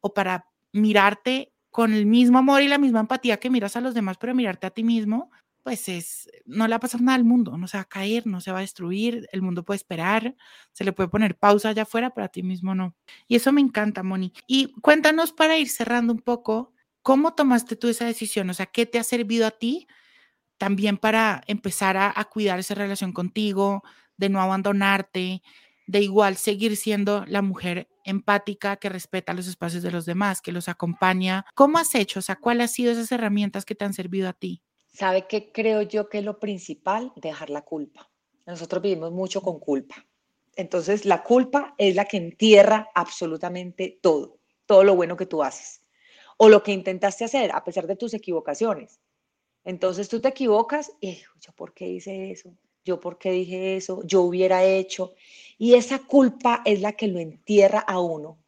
o 0.00 0.12
para 0.14 0.46
mirarte 0.72 1.52
con 1.70 1.94
el 1.94 2.06
mismo 2.06 2.38
amor 2.38 2.60
y 2.62 2.68
la 2.68 2.78
misma 2.78 2.98
empatía 3.00 3.38
que 3.38 3.50
miras 3.50 3.76
a 3.76 3.80
los 3.80 3.94
demás, 3.94 4.18
pero 4.18 4.34
mirarte 4.34 4.66
a 4.66 4.70
ti 4.70 4.82
mismo, 4.82 5.30
pues 5.62 5.88
es, 5.88 6.28
no 6.44 6.66
le 6.66 6.72
va 6.72 6.76
a 6.78 6.80
pasar 6.80 7.00
nada 7.02 7.14
al 7.14 7.24
mundo, 7.24 7.56
no 7.56 7.68
se 7.68 7.76
va 7.76 7.82
a 7.82 7.88
caer, 7.88 8.26
no 8.26 8.40
se 8.40 8.50
va 8.50 8.58
a 8.58 8.62
destruir, 8.62 9.28
el 9.30 9.42
mundo 9.42 9.64
puede 9.64 9.76
esperar, 9.76 10.34
se 10.72 10.82
le 10.82 10.92
puede 10.92 11.08
poner 11.08 11.38
pausa 11.38 11.68
allá 11.68 11.82
afuera, 11.82 12.10
pero 12.10 12.24
a 12.24 12.28
ti 12.28 12.42
mismo 12.42 12.74
no. 12.74 12.96
Y 13.28 13.36
eso 13.36 13.52
me 13.52 13.60
encanta, 13.60 14.02
Moni. 14.02 14.32
Y 14.48 14.72
cuéntanos 14.80 15.32
para 15.32 15.56
ir 15.56 15.68
cerrando 15.68 16.12
un 16.12 16.20
poco, 16.20 16.72
¿cómo 17.02 17.34
tomaste 17.34 17.76
tú 17.76 17.86
esa 17.88 18.06
decisión? 18.06 18.50
O 18.50 18.54
sea, 18.54 18.66
¿qué 18.66 18.86
te 18.86 18.98
ha 18.98 19.04
servido 19.04 19.46
a 19.46 19.52
ti 19.52 19.86
también 20.62 20.96
para 20.96 21.42
empezar 21.48 21.96
a, 21.96 22.24
cuidar 22.30 22.60
esa 22.60 22.76
relación 22.76 23.12
contigo, 23.12 23.82
de 24.16 24.28
no 24.28 24.40
abandonarte, 24.40 25.42
de 25.88 26.00
igual 26.00 26.36
seguir 26.36 26.76
siendo 26.76 27.24
la 27.26 27.42
mujer 27.42 27.88
empática 28.04 28.76
que 28.76 28.88
respeta 28.88 29.34
los 29.34 29.48
espacios 29.48 29.82
de 29.82 29.90
los 29.90 30.06
demás, 30.06 30.40
que 30.40 30.52
los 30.52 30.68
acompaña. 30.68 31.44
¿Cómo 31.56 31.78
has 31.78 31.96
hecho? 31.96 32.20
O 32.20 32.22
sea, 32.22 32.36
¿cuáles 32.36 32.62
han 32.62 32.74
sido 32.74 32.92
esas 32.92 33.10
herramientas 33.10 33.64
que 33.64 33.74
te 33.74 33.84
han 33.84 33.92
servido 33.92 34.28
a 34.28 34.34
ti? 34.34 34.62
¿Sabe 34.92 35.26
qué 35.26 35.50
creo 35.50 35.82
yo 35.82 36.08
que 36.08 36.18
es 36.18 36.24
lo 36.24 36.38
principal? 36.38 37.12
Dejar 37.16 37.50
la 37.50 37.62
culpa. 37.62 38.08
Nosotros 38.46 38.80
vivimos 38.80 39.10
mucho 39.10 39.42
con 39.42 39.58
culpa. 39.58 39.96
Entonces, 40.54 41.04
la 41.04 41.24
culpa 41.24 41.74
es 41.76 41.96
la 41.96 42.04
que 42.04 42.18
entierra 42.18 42.88
absolutamente 42.94 43.98
todo, 44.00 44.38
todo 44.66 44.84
lo 44.84 44.94
bueno 44.94 45.16
que 45.16 45.26
tú 45.26 45.42
haces 45.42 45.82
o 46.36 46.48
lo 46.48 46.62
que 46.62 46.70
intentaste 46.70 47.24
hacer 47.24 47.50
a 47.50 47.64
pesar 47.64 47.88
de 47.88 47.96
tus 47.96 48.14
equivocaciones. 48.14 49.00
Entonces 49.64 50.08
tú 50.08 50.20
te 50.20 50.28
equivocas 50.28 50.92
y 51.00 51.18
yo 51.40 51.52
por 51.54 51.72
qué 51.72 51.88
hice 51.88 52.30
eso, 52.30 52.52
yo 52.84 52.98
por 53.00 53.18
qué 53.18 53.30
dije 53.30 53.76
eso, 53.76 54.02
yo 54.04 54.22
hubiera 54.22 54.64
hecho. 54.64 55.14
Y 55.58 55.74
esa 55.74 56.00
culpa 56.00 56.62
es 56.64 56.80
la 56.80 56.92
que 56.92 57.08
lo 57.08 57.18
entierra 57.18 57.80
a 57.80 58.00
uno 58.00 58.38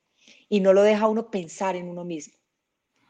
y 0.48 0.61
no 0.61 0.72
lo 0.72 0.83
deja 0.83 1.05
a 1.05 1.09
uno 1.09 1.31
pensar 1.31 1.77
en 1.77 1.88
uno 1.88 2.05
mismo. 2.05 2.35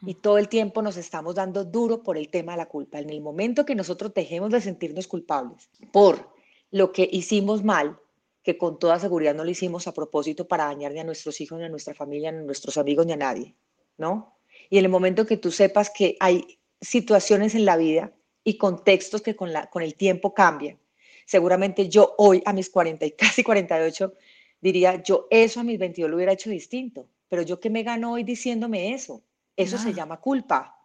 Y 0.01 0.15
todo 0.15 0.37
el 0.37 0.49
tiempo 0.49 0.81
nos 0.81 0.97
estamos 0.97 1.33
dando 1.33 1.63
duro 1.63 2.03
por 2.03 2.17
el 2.17 2.29
tema 2.29 2.51
de 2.51 2.59
la 2.59 2.67
culpa. 2.67 2.99
En 2.99 3.09
el 3.09 3.21
momento 3.21 3.65
que 3.65 3.73
nosotros 3.73 4.13
dejemos 4.13 4.51
de 4.51 4.61
sentirnos 4.61 5.07
culpables 5.07 5.69
por 5.91 6.29
lo 6.69 6.91
que 6.91 7.09
hicimos 7.11 7.63
mal, 7.63 7.99
que 8.43 8.57
con 8.57 8.77
toda 8.77 8.99
seguridad 8.99 9.33
no 9.33 9.43
lo 9.43 9.49
hicimos 9.49 9.87
a 9.87 9.93
propósito 9.93 10.47
para 10.47 10.65
dañar 10.65 10.91
ni 10.91 10.99
a 10.99 11.03
nuestros 11.03 11.41
hijos, 11.41 11.57
ni 11.57 11.65
a 11.65 11.69
nuestra 11.69 11.95
familia, 11.95 12.31
ni 12.31 12.39
a 12.39 12.41
nuestros 12.41 12.77
amigos, 12.77 13.07
ni 13.07 13.13
a 13.13 13.17
nadie, 13.17 13.55
¿no? 13.97 14.37
Y 14.69 14.77
en 14.77 14.85
el 14.85 14.91
momento 14.91 15.25
que 15.25 15.37
tú 15.37 15.51
sepas 15.51 15.89
que 15.89 16.15
hay 16.19 16.59
situaciones 16.85 17.55
en 17.55 17.65
la 17.65 17.77
vida 17.77 18.13
y 18.43 18.57
contextos 18.57 19.21
que 19.21 19.35
con, 19.35 19.51
la, 19.51 19.69
con 19.69 19.81
el 19.81 19.95
tiempo 19.95 20.33
cambian. 20.33 20.79
Seguramente 21.25 21.89
yo 21.89 22.13
hoy 22.17 22.41
a 22.45 22.53
mis 22.53 22.69
40 22.69 23.05
y 23.05 23.11
casi 23.17 23.43
48 23.43 24.13
diría, 24.61 25.01
yo 25.01 25.27
eso 25.29 25.59
a 25.59 25.63
mis 25.63 25.79
22 25.79 26.09
lo 26.09 26.15
hubiera 26.15 26.33
hecho 26.33 26.49
distinto, 26.49 27.09
pero 27.27 27.41
yo 27.41 27.59
que 27.59 27.69
me 27.69 27.83
gano 27.83 28.13
hoy 28.13 28.23
diciéndome 28.23 28.93
eso, 28.93 29.23
eso 29.55 29.77
se 29.77 29.93
llama 29.93 30.19
culpa, 30.19 30.77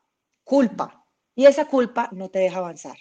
culpa. 0.44 1.04
Y 1.34 1.46
esa 1.46 1.66
culpa 1.66 2.08
no 2.12 2.28
te 2.28 2.38
deja 2.40 2.58
avanzar. 2.58 2.98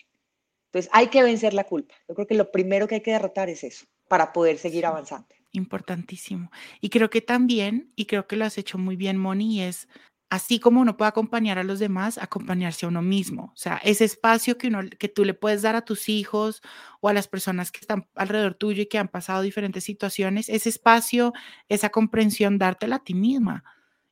Entonces 0.67 0.89
hay 0.93 1.07
que 1.07 1.23
vencer 1.23 1.53
la 1.53 1.63
culpa. 1.63 1.95
Yo 2.07 2.15
creo 2.15 2.27
que 2.27 2.35
lo 2.35 2.51
primero 2.51 2.87
que 2.87 2.95
hay 2.95 3.01
que 3.01 3.11
derrotar 3.11 3.49
es 3.49 3.63
eso, 3.63 3.85
para 4.07 4.31
poder 4.33 4.57
seguir 4.57 4.85
avanzando. 4.85 5.27
Importantísimo. 5.51 6.51
Y 6.79 6.89
creo 6.89 7.09
que 7.09 7.21
también, 7.21 7.91
y 7.95 8.05
creo 8.05 8.27
que 8.27 8.35
lo 8.35 8.45
has 8.45 8.57
hecho 8.57 8.77
muy 8.77 8.95
bien, 8.95 9.17
Moni, 9.17 9.63
es 9.63 9.87
así 10.29 10.59
como 10.59 10.81
uno 10.81 10.95
puede 10.97 11.09
acompañar 11.09 11.57
a 11.57 11.63
los 11.63 11.79
demás, 11.79 12.17
acompañarse 12.17 12.85
a 12.85 12.89
uno 12.89 13.01
mismo. 13.01 13.51
O 13.53 13.57
sea, 13.57 13.77
ese 13.83 14.05
espacio 14.05 14.57
que, 14.57 14.67
uno, 14.67 14.81
que 14.99 15.09
tú 15.09 15.25
le 15.25 15.33
puedes 15.33 15.61
dar 15.63 15.75
a 15.75 15.81
tus 15.83 16.07
hijos 16.09 16.61
o 17.01 17.09
a 17.09 17.13
las 17.13 17.27
personas 17.27 17.71
que 17.71 17.79
están 17.79 18.07
alrededor 18.15 18.53
tuyo 18.53 18.83
y 18.83 18.85
que 18.87 18.99
han 18.99 19.07
pasado 19.07 19.41
diferentes 19.41 19.83
situaciones, 19.83 20.47
ese 20.49 20.69
espacio, 20.69 21.33
esa 21.67 21.89
comprensión, 21.89 22.59
dártela 22.59 22.97
a 22.97 23.03
ti 23.03 23.15
misma. 23.15 23.63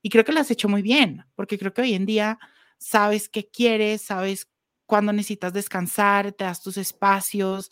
Y 0.01 0.09
creo 0.09 0.25
que 0.25 0.31
lo 0.31 0.39
has 0.39 0.51
hecho 0.51 0.69
muy 0.69 0.81
bien, 0.81 1.25
porque 1.35 1.57
creo 1.59 1.73
que 1.73 1.81
hoy 1.81 1.93
en 1.93 2.05
día 2.05 2.39
sabes 2.77 3.29
qué 3.29 3.49
quieres, 3.49 4.01
sabes 4.01 4.49
cuándo 4.85 5.13
necesitas 5.13 5.53
descansar, 5.53 6.31
te 6.31 6.45
das 6.45 6.63
tus 6.63 6.77
espacios, 6.77 7.69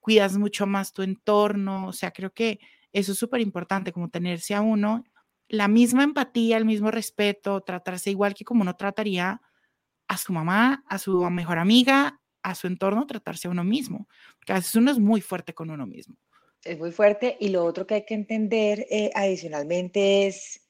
cuidas 0.00 0.36
mucho 0.36 0.66
más 0.66 0.92
tu 0.92 1.02
entorno. 1.02 1.86
O 1.88 1.92
sea, 1.92 2.10
creo 2.10 2.32
que 2.32 2.60
eso 2.92 3.12
es 3.12 3.18
súper 3.18 3.40
importante, 3.40 3.92
como 3.92 4.10
tenerse 4.10 4.54
a 4.54 4.60
uno 4.60 5.04
la 5.48 5.68
misma 5.68 6.04
empatía, 6.04 6.56
el 6.56 6.64
mismo 6.64 6.90
respeto, 6.90 7.60
tratarse 7.62 8.10
igual 8.10 8.34
que 8.34 8.44
como 8.44 8.62
uno 8.62 8.76
trataría 8.76 9.40
a 10.08 10.18
su 10.18 10.32
mamá, 10.32 10.84
a 10.88 10.98
su 10.98 11.18
mejor 11.30 11.58
amiga, 11.58 12.20
a 12.42 12.54
su 12.54 12.66
entorno, 12.66 13.06
tratarse 13.06 13.48
a 13.48 13.50
uno 13.50 13.64
mismo. 13.64 14.08
Porque 14.38 14.52
a 14.52 14.56
veces 14.56 14.74
uno 14.74 14.90
es 14.90 14.98
muy 14.98 15.20
fuerte 15.20 15.54
con 15.54 15.70
uno 15.70 15.86
mismo. 15.86 16.16
Es 16.62 16.78
muy 16.78 16.92
fuerte 16.92 17.36
y 17.40 17.48
lo 17.48 17.64
otro 17.64 17.86
que 17.86 17.94
hay 17.94 18.04
que 18.04 18.14
entender 18.14 18.86
eh, 18.90 19.10
adicionalmente 19.14 20.26
es 20.26 20.66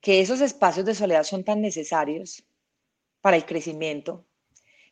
que 0.00 0.20
esos 0.20 0.40
espacios 0.40 0.86
de 0.86 0.94
soledad 0.94 1.24
son 1.24 1.44
tan 1.44 1.60
necesarios 1.60 2.44
para 3.20 3.36
el 3.36 3.44
crecimiento 3.44 4.26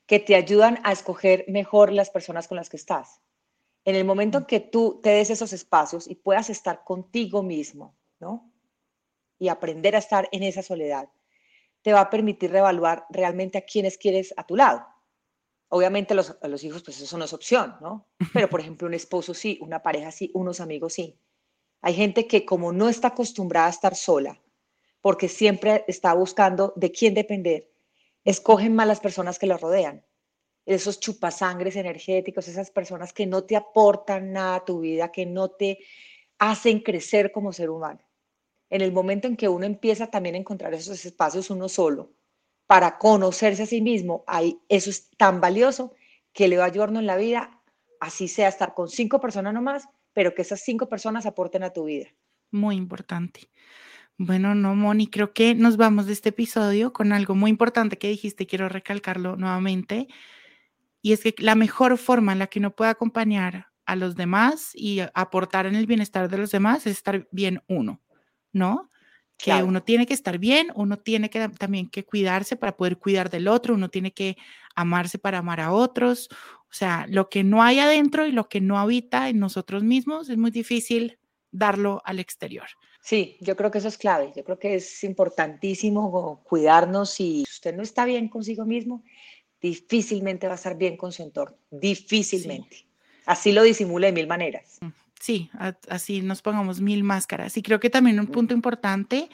que 0.07 0.20
te 0.20 0.35
ayudan 0.35 0.81
a 0.85 0.92
escoger 0.92 1.44
mejor 1.48 1.92
las 1.92 2.11
personas 2.11 2.48
con 2.48 2.57
las 2.57 2.68
que 2.68 2.76
estás. 2.76 3.20
En 3.85 3.94
el 3.94 4.04
momento 4.04 4.38
en 4.38 4.44
que 4.44 4.61
tú 4.61 5.00
te 5.02 5.11
des 5.11 5.31
esos 5.31 5.52
espacios 5.52 6.09
y 6.09 6.14
puedas 6.14 6.50
estar 6.50 6.83
contigo 6.85 7.42
mismo, 7.42 7.96
¿no? 8.18 8.48
Y 9.38 9.48
aprender 9.48 9.94
a 9.94 9.98
estar 9.98 10.29
en 10.33 10.42
esa 10.42 10.62
soledad, 10.62 11.09
te 11.83 11.92
va 11.92 12.01
a 12.01 12.11
permitir 12.11 12.51
reevaluar 12.51 13.07
realmente 13.11 13.59
a 13.59 13.62
quienes 13.62 13.98
quieres 13.98 14.35
a 14.37 14.44
tu 14.44 14.57
lado. 14.57 14.87
Obviamente 15.68 16.14
los, 16.14 16.37
los 16.42 16.64
hijos, 16.64 16.83
pues 16.83 17.01
eso 17.01 17.18
no 17.18 17.24
es 17.24 17.33
opción, 17.33 17.77
¿no? 17.81 18.09
Pero 18.33 18.48
por 18.48 18.61
ejemplo 18.61 18.88
un 18.88 18.94
esposo 18.94 19.35
sí, 19.35 19.59
una 19.61 19.83
pareja 19.83 20.11
sí, 20.11 20.31
unos 20.35 20.61
amigos 20.61 20.94
sí. 20.94 21.18
Hay 21.81 21.94
gente 21.94 22.27
que 22.27 22.44
como 22.44 22.72
no 22.72 22.88
está 22.88 23.09
acostumbrada 23.09 23.66
a 23.66 23.70
estar 23.70 23.94
sola, 23.94 24.40
porque 25.01 25.29
siempre 25.29 25.85
está 25.87 26.12
buscando 26.14 26.72
de 26.74 26.90
quién 26.90 27.14
depender, 27.14 27.70
escogen 28.24 28.74
más 28.74 28.88
las 28.88 29.01
personas 29.01 29.38
que 29.38 29.46
lo 29.46 29.57
rodean. 29.57 30.05
Esos 30.66 31.01
chupasangres 31.01 31.77
energéticos, 31.77 32.48
esas 32.48 32.70
personas 32.70 33.12
que 33.12 33.27
no 33.27 33.44
te 33.44 33.57
aportan 33.57 34.33
nada 34.33 34.57
a 34.57 34.64
tu 34.64 34.81
vida, 34.81 35.12
que 35.12 35.24
no 35.24 35.51
te 35.51 35.79
hacen 36.38 36.81
crecer 36.81 37.31
como 37.31 37.53
ser 37.53 37.70
humano 37.70 38.08
en 38.70 38.81
el 38.83 38.92
momento 38.92 39.28
en 39.28 39.37
que 39.37 39.48
uno 39.48 39.66
empieza 39.66 40.09
también 40.09 40.35
a 40.35 40.38
encontrar 40.38 40.74
esos 40.74 41.04
espacios 41.04 41.50
uno 41.50 41.68
solo 41.68 42.12
para 42.66 42.98
conocerse 42.98 43.62
a 43.62 43.66
sí 43.66 43.81
mismo, 43.81 44.24
ahí 44.26 44.61
eso 44.68 44.90
es 44.90 45.11
tan 45.16 45.40
valioso 45.40 45.94
que 46.35 46.48
le 46.48 46.59
va 46.59 46.64
a 46.64 46.66
ayudarnos 46.66 47.00
en 47.00 47.07
la 47.07 47.16
vida, 47.16 47.62
así 47.98 48.28
sea 48.28 48.48
estar 48.48 48.74
con 48.74 48.90
cinco 48.90 49.20
personas 49.20 49.54
nomás, 49.54 49.88
pero 50.12 50.35
que 50.35 50.42
esas 50.42 50.61
cinco 50.61 50.88
personas 50.88 51.24
aporten 51.24 51.62
a 51.62 51.72
tu 51.72 51.85
vida. 51.85 52.09
Muy 52.50 52.76
importante. 52.76 53.48
Bueno, 54.18 54.54
no, 54.54 54.74
Moni, 54.74 55.07
creo 55.07 55.33
que 55.33 55.54
nos 55.54 55.76
vamos 55.76 56.07
de 56.07 56.12
este 56.12 56.31
episodio 56.31 56.92
con 56.92 57.12
algo 57.12 57.35
muy 57.35 57.50
importante 57.50 57.98
que 57.98 58.09
dijiste, 58.09 58.46
quiero 58.46 58.68
recalcarlo 58.68 59.37
nuevamente, 59.37 60.09
y 61.00 61.12
es 61.12 61.22
que 61.22 61.35
la 61.38 61.54
mejor 61.54 61.96
forma 61.96 62.33
en 62.33 62.40
la 62.40 62.48
que 62.48 62.59
uno 62.59 62.74
puede 62.74 62.90
acompañar 62.90 63.68
a 63.87 63.96
los 63.96 64.16
demás 64.16 64.72
y 64.74 65.00
aportar 65.14 65.66
en 65.66 65.74
el 65.74 65.87
bienestar 65.87 66.28
de 66.28 66.37
los 66.37 66.50
demás 66.50 66.87
es 66.87 66.98
estar 66.98 67.28
bien 67.31 67.62
uno, 67.68 68.02
¿no? 68.59 68.90
Que 69.38 69.53
uno 69.62 69.85
tiene 69.85 70.05
que 70.05 70.14
estar 70.14 70.38
bien, 70.38 70.73
uno 70.75 70.99
tiene 70.99 71.31
que 71.31 71.49
también 71.49 71.88
que 71.88 72.05
cuidarse 72.05 72.57
para 72.57 72.77
poder 72.77 72.99
cuidar 72.99 73.31
del 73.31 73.47
otro, 73.47 73.75
uno 73.75 73.88
tiene 73.88 74.12
que 74.12 74.37
amarse 74.75 75.18
para 75.18 75.38
amar 75.38 75.61
a 75.61 75.73
otros, 75.73 76.29
o 76.71 76.75
sea, 76.75 77.07
lo 77.09 77.31
que 77.31 77.44
no 77.44 77.62
hay 77.62 77.79
adentro 77.79 78.27
y 78.27 78.33
lo 78.33 78.49
que 78.49 78.61
no 78.61 78.79
habita 78.79 79.29
en 79.29 79.38
nosotros 79.38 79.83
mismos 79.83 80.29
es 80.29 80.37
muy 80.37 80.51
difícil 80.51 81.18
darlo 81.51 82.03
al 82.05 82.18
exterior. 82.18 82.66
Sí, 83.01 83.38
yo 83.40 83.57
creo 83.57 83.71
que 83.71 83.79
eso 83.79 83.88
es 83.88 83.97
clave. 83.97 84.33
Yo 84.37 84.44
creo 84.44 84.59
que 84.59 84.75
es 84.75 85.03
importantísimo 85.03 86.42
cuidarnos 86.44 87.21
y 87.21 87.44
si 87.47 87.51
usted 87.51 87.75
no 87.75 87.83
está 87.83 88.05
bien 88.05 88.29
consigo 88.29 88.66
mismo, 88.66 89.03
difícilmente 89.62 90.47
va 90.47 90.55
a 90.55 90.57
estar 90.57 90.77
bien 90.77 90.97
con 90.99 91.11
su 91.11 91.23
entorno. 91.23 91.57
Difícilmente. 91.71 92.87
Así 93.25 93.53
lo 93.53 93.62
disimula 93.62 94.09
de 94.09 94.12
mil 94.12 94.27
maneras. 94.27 94.79
Sí, 95.20 95.50
así 95.88 96.22
nos 96.22 96.42
pongamos 96.42 96.81
mil 96.81 97.02
máscaras. 97.04 97.57
Y 97.57 97.62
creo 97.62 97.81
que 97.81 97.90
también 97.90 98.20
un 98.20 98.28
punto 98.28 98.54
importante, 98.54 99.28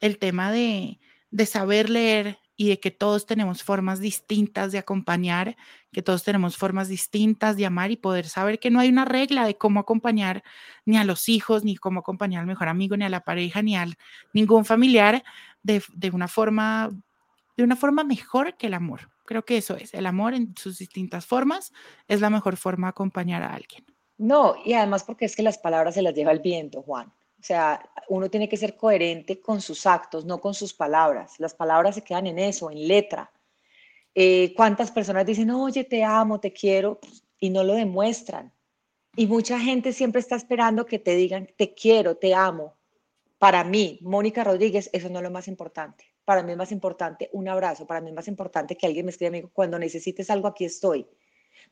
el 0.00 0.18
tema 0.18 0.50
de, 0.50 0.98
de 1.30 1.46
saber 1.46 1.90
leer 1.90 2.38
y 2.56 2.68
de 2.68 2.80
que 2.80 2.90
todos 2.90 3.26
tenemos 3.26 3.62
formas 3.62 4.00
distintas 4.00 4.72
de 4.72 4.78
acompañar, 4.78 5.56
que 5.92 6.02
todos 6.02 6.22
tenemos 6.24 6.56
formas 6.56 6.88
distintas 6.88 7.56
de 7.56 7.66
amar 7.66 7.90
y 7.90 7.96
poder 7.96 8.28
saber 8.28 8.58
que 8.58 8.70
no 8.70 8.80
hay 8.80 8.88
una 8.88 9.04
regla 9.04 9.46
de 9.46 9.56
cómo 9.56 9.80
acompañar 9.80 10.42
ni 10.84 10.98
a 10.98 11.04
los 11.04 11.28
hijos, 11.28 11.64
ni 11.64 11.76
cómo 11.76 12.00
acompañar 12.00 12.40
al 12.40 12.46
mejor 12.46 12.68
amigo, 12.68 12.96
ni 12.96 13.04
a 13.04 13.08
la 13.08 13.24
pareja, 13.24 13.62
ni 13.62 13.76
a 13.76 13.86
ningún 14.34 14.64
familiar 14.64 15.24
de, 15.62 15.82
de 15.94 16.10
una 16.10 16.28
forma 16.28 16.90
de 17.56 17.64
una 17.64 17.76
forma 17.76 18.02
mejor 18.02 18.56
que 18.56 18.68
el 18.68 18.74
amor. 18.74 19.10
Creo 19.26 19.44
que 19.44 19.56
eso 19.58 19.76
es, 19.76 19.94
el 19.94 20.06
amor 20.06 20.34
en 20.34 20.54
sus 20.56 20.78
distintas 20.78 21.26
formas 21.26 21.72
es 22.08 22.20
la 22.20 22.30
mejor 22.30 22.56
forma 22.56 22.88
de 22.88 22.90
acompañar 22.90 23.42
a 23.42 23.54
alguien. 23.54 23.91
No, 24.22 24.54
y 24.64 24.72
además 24.74 25.02
porque 25.02 25.24
es 25.24 25.34
que 25.34 25.42
las 25.42 25.58
palabras 25.58 25.94
se 25.94 26.02
las 26.02 26.14
lleva 26.14 26.30
el 26.30 26.38
viento, 26.38 26.80
Juan. 26.82 27.08
O 27.08 27.42
sea, 27.42 27.84
uno 28.08 28.30
tiene 28.30 28.48
que 28.48 28.56
ser 28.56 28.76
coherente 28.76 29.40
con 29.40 29.60
sus 29.60 29.84
actos, 29.84 30.24
no 30.24 30.40
con 30.40 30.54
sus 30.54 30.72
palabras. 30.72 31.40
Las 31.40 31.54
palabras 31.54 31.96
se 31.96 32.04
quedan 32.04 32.28
en 32.28 32.38
eso, 32.38 32.70
en 32.70 32.86
letra. 32.86 33.32
Eh, 34.14 34.54
¿Cuántas 34.56 34.92
personas 34.92 35.26
dicen, 35.26 35.50
oye, 35.50 35.82
te 35.82 36.04
amo, 36.04 36.38
te 36.38 36.52
quiero, 36.52 37.00
y 37.40 37.50
no 37.50 37.64
lo 37.64 37.74
demuestran? 37.74 38.52
Y 39.16 39.26
mucha 39.26 39.58
gente 39.58 39.92
siempre 39.92 40.20
está 40.20 40.36
esperando 40.36 40.86
que 40.86 41.00
te 41.00 41.16
digan, 41.16 41.48
te 41.56 41.74
quiero, 41.74 42.16
te 42.16 42.32
amo. 42.32 42.76
Para 43.38 43.64
mí, 43.64 43.98
Mónica 44.02 44.44
Rodríguez, 44.44 44.88
eso 44.92 45.08
no 45.08 45.18
es 45.18 45.24
lo 45.24 45.32
más 45.32 45.48
importante. 45.48 46.14
Para 46.24 46.44
mí 46.44 46.52
es 46.52 46.58
más 46.58 46.70
importante 46.70 47.28
un 47.32 47.48
abrazo, 47.48 47.88
para 47.88 48.00
mí 48.00 48.10
es 48.10 48.14
más 48.14 48.28
importante 48.28 48.76
que 48.76 48.86
alguien 48.86 49.04
me 49.04 49.10
escriba, 49.10 49.30
amigo, 49.30 49.50
cuando 49.52 49.80
necesites 49.80 50.30
algo, 50.30 50.46
aquí 50.46 50.64
estoy. 50.64 51.08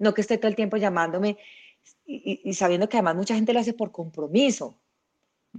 No 0.01 0.13
que 0.15 0.23
esté 0.23 0.37
todo 0.37 0.49
el 0.49 0.57
tiempo 0.57 0.79
llamándome 0.79 1.39
y, 2.07 2.41
y 2.45 2.55
sabiendo 2.55 2.89
que 2.89 2.97
además 2.97 3.17
mucha 3.17 3.35
gente 3.35 3.53
lo 3.53 3.61
hace 3.61 3.75
por 3.75 3.93
compromiso. 3.93 4.81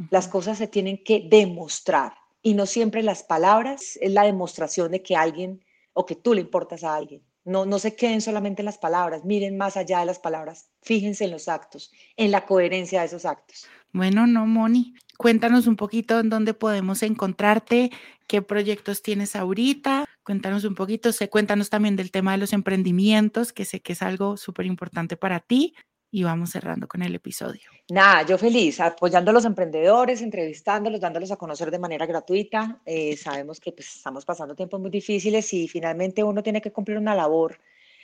Las 0.10 0.28
cosas 0.28 0.58
se 0.58 0.68
tienen 0.68 1.04
que 1.04 1.28
demostrar 1.30 2.14
y 2.42 2.54
no 2.54 2.66
siempre 2.66 3.04
las 3.04 3.24
palabras 3.24 3.98
es 4.02 4.12
la 4.12 4.24
demostración 4.24 4.92
de 4.92 5.02
que 5.02 5.16
alguien 5.16 5.64
o 5.94 6.06
que 6.06 6.16
tú 6.16 6.34
le 6.34 6.42
importas 6.42 6.84
a 6.84 6.96
alguien. 6.96 7.22
No, 7.44 7.66
no 7.66 7.80
se 7.80 7.96
queden 7.96 8.22
solamente 8.22 8.62
en 8.62 8.68
las 8.68 8.78
palabras, 8.78 9.26
miren 9.26 9.58
más 9.58 9.76
allá 9.76 10.00
de 10.00 10.06
las 10.06 10.20
palabras, 10.20 10.70
fíjense 10.84 11.26
en 11.26 11.32
los 11.32 11.48
actos, 11.48 11.92
en 12.16 12.30
la 12.30 12.46
coherencia 12.46 13.00
de 13.00 13.08
esos 13.08 13.26
actos. 13.26 13.66
Bueno, 13.94 14.28
no, 14.28 14.46
Moni, 14.46 14.94
cuéntanos 15.18 15.66
un 15.66 15.76
poquito 15.76 16.20
en 16.20 16.30
dónde 16.30 16.54
podemos 16.54 17.02
encontrarte, 17.02 17.92
qué 18.28 18.44
proyectos 18.44 19.02
tienes 19.02 19.36
ahorita, 19.36 20.06
cuéntanos 20.24 20.64
un 20.66 20.76
poquito, 20.76 21.12
sé, 21.12 21.30
cuéntanos 21.30 21.72
también 21.72 21.96
del 21.96 22.12
tema 22.12 22.32
de 22.34 22.38
los 22.38 22.54
emprendimientos, 22.54 23.52
que 23.52 23.66
sé 23.66 23.82
que 23.82 23.94
es 23.94 24.04
algo 24.04 24.38
súper 24.38 24.68
importante 24.68 25.18
para 25.18 25.40
ti, 25.40 25.74
y 26.12 26.24
vamos 26.24 26.52
cerrando 26.52 26.88
con 26.88 27.02
el 27.02 27.16
episodio. 27.16 27.72
Nada, 27.90 28.24
yo 28.24 28.38
feliz, 28.38 28.80
apoyando 28.82 29.32
a 29.32 29.34
los 29.34 29.46
emprendedores, 29.46 30.22
entrevistándolos, 30.22 31.00
dándolos 31.00 31.32
a 31.32 31.38
conocer 31.38 31.72
de 31.72 31.80
manera 31.80 32.06
gratuita. 32.06 32.82
Eh, 32.86 33.16
sabemos 33.16 33.60
que 33.60 33.72
pues, 33.72 33.96
estamos 33.96 34.26
pasando 34.26 34.54
tiempos 34.54 34.80
muy 34.80 34.90
difíciles 34.90 35.54
y 35.54 35.68
finalmente 35.68 36.24
uno 36.24 36.44
tiene 36.44 36.62
que 36.62 36.72
cumplir 36.72 36.98
una 36.98 37.16
labor 37.16 37.60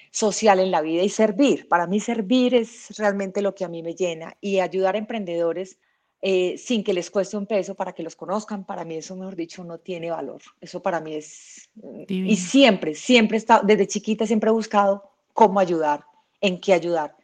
social 0.10 0.60
en 0.60 0.72
la 0.72 0.82
vida 0.82 1.04
y 1.04 1.10
servir. 1.10 1.68
Para 1.68 1.86
mí 1.86 2.00
servir 2.00 2.56
es 2.56 2.98
realmente 2.98 3.42
lo 3.42 3.54
que 3.54 3.66
a 3.66 3.68
mí 3.68 3.84
me 3.84 3.94
llena 3.94 4.36
y 4.40 4.60
ayudar 4.60 4.96
a 4.96 5.00
emprendedores 5.00 5.78
eh, 6.22 6.58
sin 6.58 6.84
que 6.84 6.94
les 6.94 7.12
cueste 7.12 7.38
un 7.38 7.46
peso 7.46 7.76
para 7.76 7.94
que 7.94 8.04
los 8.04 8.16
conozcan, 8.16 8.66
para 8.66 8.86
mí 8.86 8.96
eso, 8.96 9.16
mejor 9.16 9.36
dicho, 9.36 9.64
no 9.66 9.80
tiene 9.80 10.10
valor. 10.10 10.42
Eso 10.62 10.82
para 10.82 11.02
mí 11.02 11.14
es... 11.14 11.70
Y 12.08 12.38
siempre, 12.38 12.96
siempre 12.96 13.38
he 13.38 13.40
estado, 13.40 13.64
desde 13.66 13.86
chiquita 13.86 14.26
siempre 14.26 14.50
he 14.50 14.54
buscado 14.54 15.04
cómo 15.34 15.60
ayudar, 15.60 16.06
en 16.40 16.60
qué 16.60 16.74
ayudar. 16.74 17.17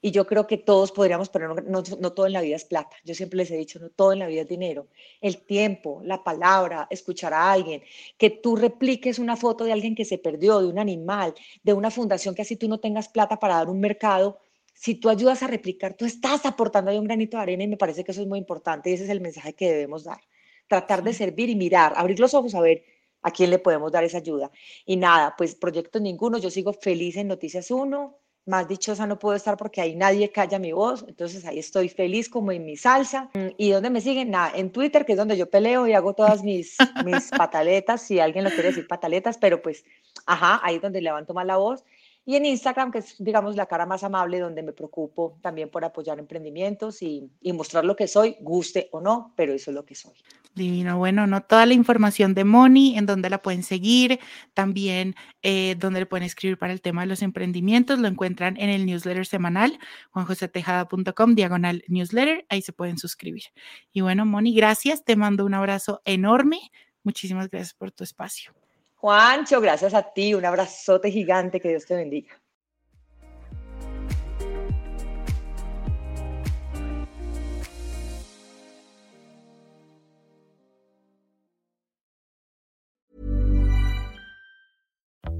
Y 0.00 0.12
yo 0.12 0.26
creo 0.26 0.46
que 0.46 0.58
todos 0.58 0.92
podríamos 0.92 1.28
poner, 1.28 1.48
no, 1.64 1.82
no, 1.82 2.12
todo 2.12 2.26
en 2.26 2.32
la 2.32 2.40
vida 2.40 2.54
es 2.54 2.64
plata, 2.64 2.96
yo 3.04 3.14
siempre 3.14 3.38
les 3.38 3.50
he 3.50 3.56
dicho, 3.56 3.80
no 3.80 3.90
todo 3.90 4.12
en 4.12 4.20
la 4.20 4.28
vida 4.28 4.42
es 4.42 4.48
dinero. 4.48 4.86
El 5.20 5.38
tiempo, 5.38 6.00
la 6.04 6.22
palabra, 6.22 6.86
escuchar 6.90 7.34
a 7.34 7.50
alguien, 7.50 7.82
que 8.16 8.30
tú 8.30 8.54
repliques 8.54 9.18
una 9.18 9.36
foto 9.36 9.64
de 9.64 9.72
alguien 9.72 9.96
que 9.96 10.04
se 10.04 10.18
perdió, 10.18 10.60
de 10.60 10.68
un 10.68 10.78
animal, 10.78 11.34
de 11.64 11.72
una 11.72 11.90
fundación 11.90 12.34
que 12.34 12.42
así 12.42 12.56
tú 12.56 12.68
no 12.68 12.78
tengas 12.78 13.08
plata 13.08 13.38
para 13.40 13.56
dar 13.56 13.68
un 13.68 13.80
mercado, 13.80 14.38
si 14.78 14.94
tú 14.94 15.08
ayudas 15.08 15.42
a 15.42 15.48
replicar, 15.48 15.94
tú 15.94 16.04
estás 16.04 16.46
aportando 16.46 16.92
ahí 16.92 16.98
un 16.98 17.04
granito 17.04 17.36
de 17.36 17.42
arena 17.42 17.64
y 17.64 17.68
me 17.68 17.76
parece 17.76 18.04
que 18.04 18.12
eso 18.12 18.22
es 18.22 18.28
muy 18.28 18.38
importante 18.38 18.90
y 18.90 18.92
ese 18.92 19.04
es 19.04 19.10
el 19.10 19.20
mensaje 19.20 19.52
que 19.54 19.68
debemos 19.68 20.04
dar. 20.04 20.20
Tratar 20.68 21.02
de 21.02 21.12
servir 21.12 21.50
y 21.50 21.56
mirar, 21.56 21.94
abrir 21.96 22.20
los 22.20 22.32
ojos 22.32 22.54
a 22.54 22.60
ver 22.60 22.84
a 23.22 23.32
quién 23.32 23.50
le 23.50 23.58
podemos 23.58 23.90
dar 23.90 24.04
esa 24.04 24.18
ayuda. 24.18 24.52
Y 24.86 24.96
nada, 24.96 25.34
pues 25.36 25.56
proyectos 25.56 26.00
ninguno, 26.00 26.38
yo 26.38 26.48
sigo 26.50 26.72
feliz 26.72 27.16
en 27.16 27.26
Noticias 27.26 27.72
1, 27.72 28.16
más 28.48 28.66
dichosa 28.66 29.06
no 29.06 29.18
puedo 29.18 29.36
estar 29.36 29.56
porque 29.56 29.80
ahí 29.80 29.94
nadie 29.94 30.30
calla 30.30 30.58
mi 30.58 30.72
voz, 30.72 31.04
entonces 31.06 31.44
ahí 31.44 31.58
estoy 31.58 31.88
feliz 31.88 32.28
como 32.28 32.50
en 32.50 32.64
mi 32.64 32.76
salsa. 32.76 33.30
¿Y 33.56 33.70
dónde 33.70 33.90
me 33.90 34.00
siguen? 34.00 34.30
Nada, 34.30 34.52
en 34.54 34.70
Twitter, 34.70 35.04
que 35.04 35.12
es 35.12 35.18
donde 35.18 35.36
yo 35.36 35.48
peleo 35.48 35.86
y 35.86 35.92
hago 35.92 36.14
todas 36.14 36.42
mis, 36.42 36.76
mis 37.04 37.28
pataletas, 37.36 38.02
si 38.02 38.18
alguien 38.18 38.44
lo 38.44 38.50
quiere 38.50 38.70
decir 38.70 38.88
pataletas, 38.88 39.38
pero 39.38 39.62
pues, 39.62 39.84
ajá, 40.26 40.60
ahí 40.62 40.76
es 40.76 40.82
donde 40.82 41.00
levanto 41.00 41.34
más 41.34 41.46
la 41.46 41.58
voz. 41.58 41.84
Y 42.28 42.36
en 42.36 42.44
Instagram, 42.44 42.92
que 42.92 42.98
es, 42.98 43.14
digamos, 43.18 43.56
la 43.56 43.64
cara 43.64 43.86
más 43.86 44.04
amable, 44.04 44.38
donde 44.38 44.62
me 44.62 44.74
preocupo 44.74 45.38
también 45.40 45.70
por 45.70 45.82
apoyar 45.82 46.18
emprendimientos 46.18 47.00
y, 47.00 47.32
y, 47.40 47.54
mostrar 47.54 47.86
lo 47.86 47.96
que 47.96 48.06
soy, 48.06 48.36
guste 48.42 48.90
o 48.92 49.00
no, 49.00 49.32
pero 49.34 49.54
eso 49.54 49.70
es 49.70 49.74
lo 49.74 49.86
que 49.86 49.94
soy. 49.94 50.12
Divino, 50.54 50.98
bueno, 50.98 51.26
no 51.26 51.40
toda 51.40 51.64
la 51.64 51.72
información 51.72 52.34
de 52.34 52.44
Moni, 52.44 52.98
en 52.98 53.06
donde 53.06 53.30
la 53.30 53.40
pueden 53.40 53.62
seguir, 53.62 54.20
también 54.52 55.14
eh, 55.40 55.74
donde 55.78 56.00
le 56.00 56.06
pueden 56.06 56.26
escribir 56.26 56.58
para 56.58 56.74
el 56.74 56.82
tema 56.82 57.00
de 57.00 57.06
los 57.06 57.22
emprendimientos, 57.22 57.98
lo 57.98 58.08
encuentran 58.08 58.58
en 58.58 58.68
el 58.68 58.84
newsletter 58.84 59.24
semanal, 59.24 59.78
juanjosetejada.com, 60.10 61.34
diagonal 61.34 61.82
newsletter, 61.88 62.44
ahí 62.50 62.60
se 62.60 62.74
pueden 62.74 62.98
suscribir. 62.98 63.44
Y 63.90 64.02
bueno, 64.02 64.26
Moni, 64.26 64.54
gracias, 64.54 65.02
te 65.02 65.16
mando 65.16 65.46
un 65.46 65.54
abrazo 65.54 66.02
enorme, 66.04 66.60
muchísimas 67.04 67.48
gracias 67.48 67.72
por 67.72 67.90
tu 67.90 68.04
espacio. 68.04 68.57
Juancho, 69.00 69.60
gracias 69.60 69.94
a 69.94 70.02
ti, 70.12 70.34
un 70.34 70.44
abrazote 70.44 71.10
gigante, 71.10 71.60
que 71.60 71.68
Dios 71.68 71.86
te 71.86 71.94
bendiga. 71.96 72.37